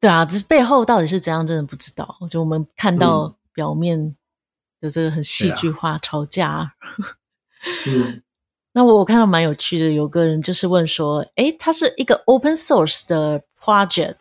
[0.00, 2.16] 对啊，只是背后到底是怎样，真的不知道。
[2.28, 4.16] 就我们看到表面
[4.80, 6.74] 的这个很戏剧化吵架。
[7.86, 8.22] 嗯。
[8.76, 14.16] 那我我看到蛮有趣的，有个人就是问说，诶，它是一个 open source 的 project，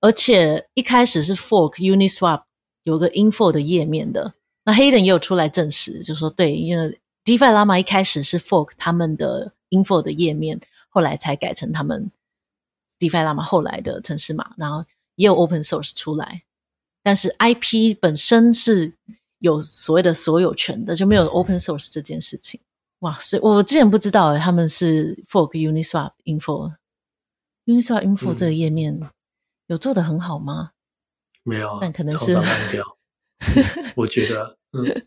[0.00, 2.44] 而且一开始是 fork Uniswap
[2.84, 4.32] 有个 info 的页面的。
[4.64, 10.58] 那 Hayden 也有出来证实，就说对，因为 DeFi Llama 一开始是 fork 他们的 info 的页面，
[10.88, 12.10] 后来才改成他们
[12.98, 14.82] DeFi Llama 后来的程式码，然后
[15.16, 16.44] 也有 open source 出来，
[17.02, 18.94] 但是 IP 本身是
[19.40, 22.58] 有所谓的所有权的，就没有 open source 这件事情。
[23.04, 28.98] 哇，所以我之前不知道他们是 fork Uniswap info，Uniswap info 这个页面
[29.66, 30.70] 有做的很好吗？
[31.42, 32.82] 没有，但可能是烂掉。
[33.94, 35.06] 我觉得，嗯，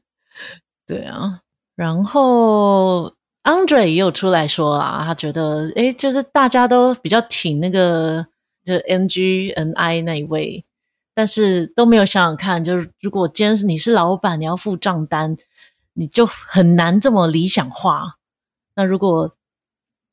[0.85, 1.41] 对啊。
[1.75, 3.11] 然后
[3.43, 8.27] Andre 也有出来说啊，他觉得，诶，就是大家都比较挺那个，
[8.63, 10.63] 就 NGNI 那一位，
[11.15, 15.35] 但是都没有想想看，就是如果今天是你是老板，你要付账单。
[15.97, 18.17] 你就很难这么理想化。
[18.75, 19.35] 那如果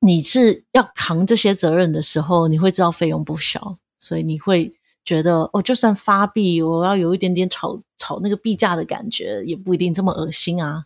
[0.01, 4.75] 你是要扛这些责任的时候，你会知道费用不小，所以你会
[5.05, 10.85] 觉得哦，就算发币，我要有一点点炒炒那个币价的感觉，也不一定这么恶心啊。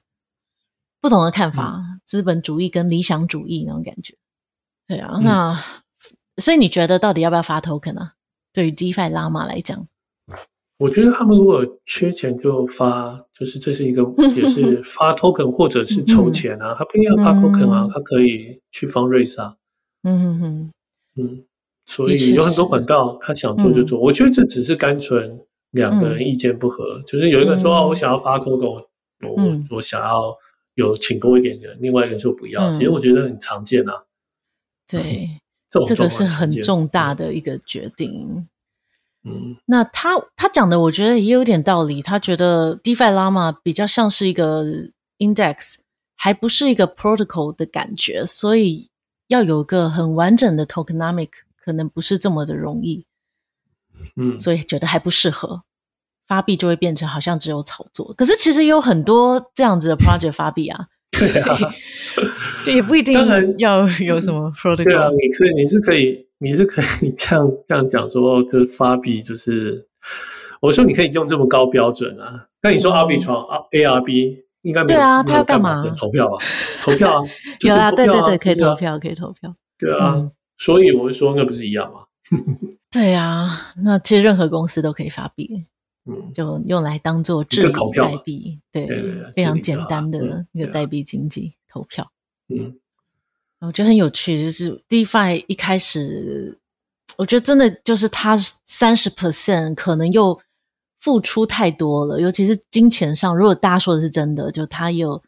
[1.01, 4.17] 不同的看法，嗯、资本主义跟理想主义那种感觉。
[4.89, 5.63] 对啊，那、嗯、
[6.39, 8.15] 所以你觉得到底要不要发 token 啊？
[8.53, 9.87] 对于 DeFi Llama 来讲？
[10.79, 14.03] 我觉得他们如果缺钱就发，就是这是一个
[14.37, 19.57] 也是发 token 或者是筹钱啊，他不一定要发 token 啊，他可以去 fundraise 啊。
[20.05, 20.73] 嗯嗯嗯
[21.17, 21.45] 嗯，
[21.85, 23.99] 所以有很多管道，他想做就做。
[23.99, 25.41] 我觉得这只是单纯
[25.73, 28.87] 两个人意见不合，就是有一个人说哦，我想要发 token，
[29.27, 29.37] 我
[29.71, 30.33] 我想要
[30.75, 32.71] 有请多一点人，另外一个人说不要。
[32.71, 34.05] 其实我觉得很常见啊。
[34.87, 35.29] 对，
[35.87, 38.47] 这个是很重大的一个决定。
[39.29, 42.01] 嗯，那他他讲的，我觉得也有点道理。
[42.01, 44.65] 他觉得 DeFi Llama 比较像是一个
[45.19, 45.77] index，
[46.17, 48.91] 还不是一个 protocol 的感觉，所以
[49.27, 53.05] 要有个很完整的 tokenomic，可能不是这么的容易。
[54.17, 55.63] 嗯，所以觉得还不适合
[56.27, 58.13] 发币，就会变成好像只有炒作。
[58.15, 60.87] 可是其实有很多这样子的 project 发币啊，
[61.19, 61.59] 对啊，
[62.65, 63.15] 就也不一定
[63.59, 64.85] 要有什么 protocol。
[64.85, 66.27] 对啊，你可以，你是可以。
[66.41, 69.85] 你是可以这样这样讲说，就是发币，就是
[70.61, 72.47] 我说你可以用这么高标准啊。
[72.63, 75.75] 那你说 Arbitrum ARB 应该没有，对啊，他要干嘛？
[75.99, 76.39] 投票啊，
[76.81, 77.29] 投票啊，
[77.63, 79.53] 有啊，对对对，可以投票，可以投票。
[79.81, 80.15] 对啊，
[80.59, 82.03] 所以我就说，那不是一样吗？
[82.93, 85.65] 对啊，那其实任何公司都可以发币，
[86.09, 88.87] 嗯，就用来当做治理代币，对，
[89.37, 92.11] 非常简单的一个代币经济投票，
[92.49, 92.79] 嗯。
[93.61, 96.57] 我觉得很有趣，就是 DeFi 一开始，
[97.17, 100.41] 我觉得真的就是他三十 percent 可能又
[101.01, 103.37] 付出太多了，尤其是金钱上。
[103.37, 105.19] 如果大家说的是真的，就他有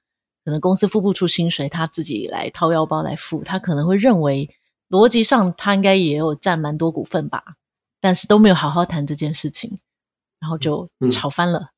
[0.45, 4.49] 可能公司付不出薪水，他自己来掏腰包来付，他可能会认为
[4.89, 7.43] 逻辑上他应该也有占蛮多股份吧，
[8.01, 9.81] 但是都没有好好谈这件事情，
[10.41, 11.59] 然后就吵翻了。
[11.61, 11.68] 嗯、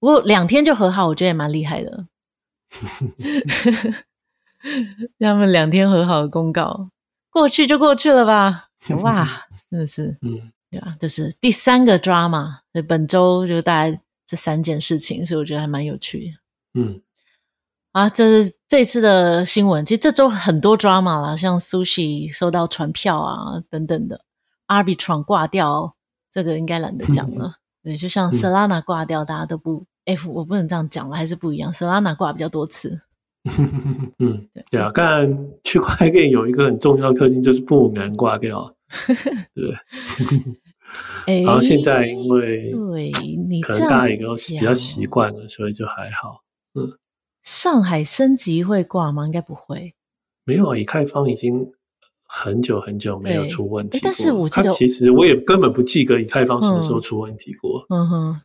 [0.00, 2.06] 不过两天就和好，我觉得也蛮厉害的。
[5.20, 6.90] 他们两天和好的公告，
[7.30, 8.68] 过去就过去了吧？
[9.02, 16.80] 哇，真的是，嗯，对啊，这是第三个 drama，所以本周就大概这三件事情，所以我觉得还蛮有趣的。
[16.80, 17.00] 嗯，
[17.92, 19.84] 啊，这是这次的新闻。
[19.84, 24.24] 其实这周很多 drama 啦，像 Sushi 收到传票啊等等的
[24.66, 25.94] a r b i t r o n 挂掉，
[26.30, 27.56] 这个应该懒得讲了。
[27.86, 31.72] 对，就像 Solana 挂掉，大家都不，哎，我不能这样讲了，还是不一样。
[31.72, 33.00] Solana 挂比较多次。
[34.18, 38.74] 嗯，对啊，当然区块链有一个很重要的特性，就是不能挂掉，
[39.54, 39.72] 对。
[41.44, 43.12] 然后现在因为对
[43.48, 46.42] 你可能大家也都比较习惯了，所以就还好。
[46.74, 46.98] 嗯，
[47.42, 49.26] 上海升级会挂吗？
[49.26, 49.94] 应该不会。
[50.44, 51.72] 没有啊，以太坊已经
[52.26, 53.98] 很久很久没有出问题。
[54.02, 57.84] 但是我记得，其实我也根本不记得以太坊什么时候出问题过。
[57.88, 58.40] 嗯哼，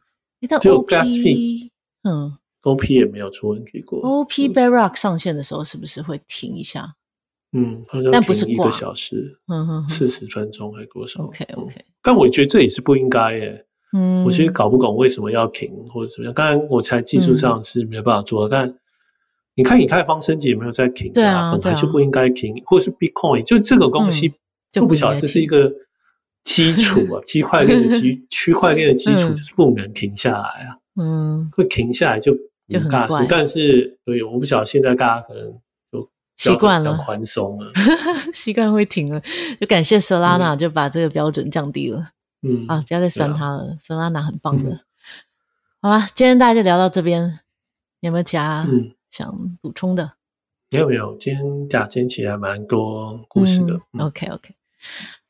[0.61, 1.71] 就 Gas P，
[2.03, 2.37] 嗯。
[2.63, 3.99] OP 也没有出问题过。
[4.01, 6.93] OP Bedrock 上线的时候是不是会停一下？
[7.53, 11.73] 嗯，好像停一个小时，嗯哼，四十分钟还多少？OK OK。
[12.03, 13.65] 但我觉得这也是不应该耶。
[13.93, 16.33] 嗯，我其实搞不懂为什么要停或者怎么样。
[16.35, 18.71] 当然，我才技术上是没办法做，但
[19.55, 24.33] 你看以太坊升级有没有在停，对啊，本来就不应该停，或是 Bitcoin 就这个东西
[24.71, 25.71] 就不晓得这是一个
[26.43, 30.77] 基础啊， 区块链的基区块链的基础就是不能停下来啊。
[30.95, 32.35] 嗯，会停下来就。
[32.69, 35.59] 就很尬事，但是所以我不晓得现在大家可能
[35.91, 37.69] 就习惯了宽松了，
[38.33, 39.21] 习惯会停了。
[39.59, 42.11] 就感谢 Solana 就把这个标准降低了。
[42.43, 44.79] 嗯啊，不要再删它了，Solana 很棒的。
[45.81, 47.41] 好吧，今天大家就聊到这边，
[47.99, 48.65] 有没有其他
[49.11, 50.13] 想补充的？
[50.71, 53.79] 没有没有，今天假今天其实还蛮多故事的。
[53.99, 54.55] OK OK。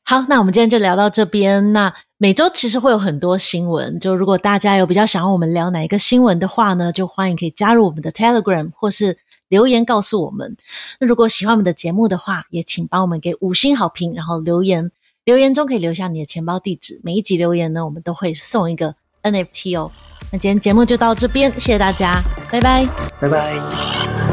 [0.04, 1.72] 好，那我们今天就聊到这边。
[1.72, 9.18] 那每周其实会有很多新闻，就如果大家有比较想要我们聊哪一个新闻的话呢，就欢迎可以加入我们的 Telegram 或是
[9.48, 10.56] 留言告诉我们。
[11.00, 14.90] 那如果喜欢我们的节目的话，也请帮我们给五星好评，然后留言，
[15.24, 17.00] 留言中可以留下你的钱包地址。
[17.02, 19.90] 每一集留言呢，我们都会送一个 NFT 哦。
[20.30, 22.86] 那今天节目就到这边，谢谢大家，拜拜，
[23.20, 24.31] 拜拜。